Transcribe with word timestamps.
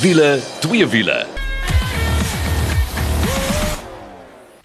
Wiele, 0.00 0.40
twee 0.60 0.86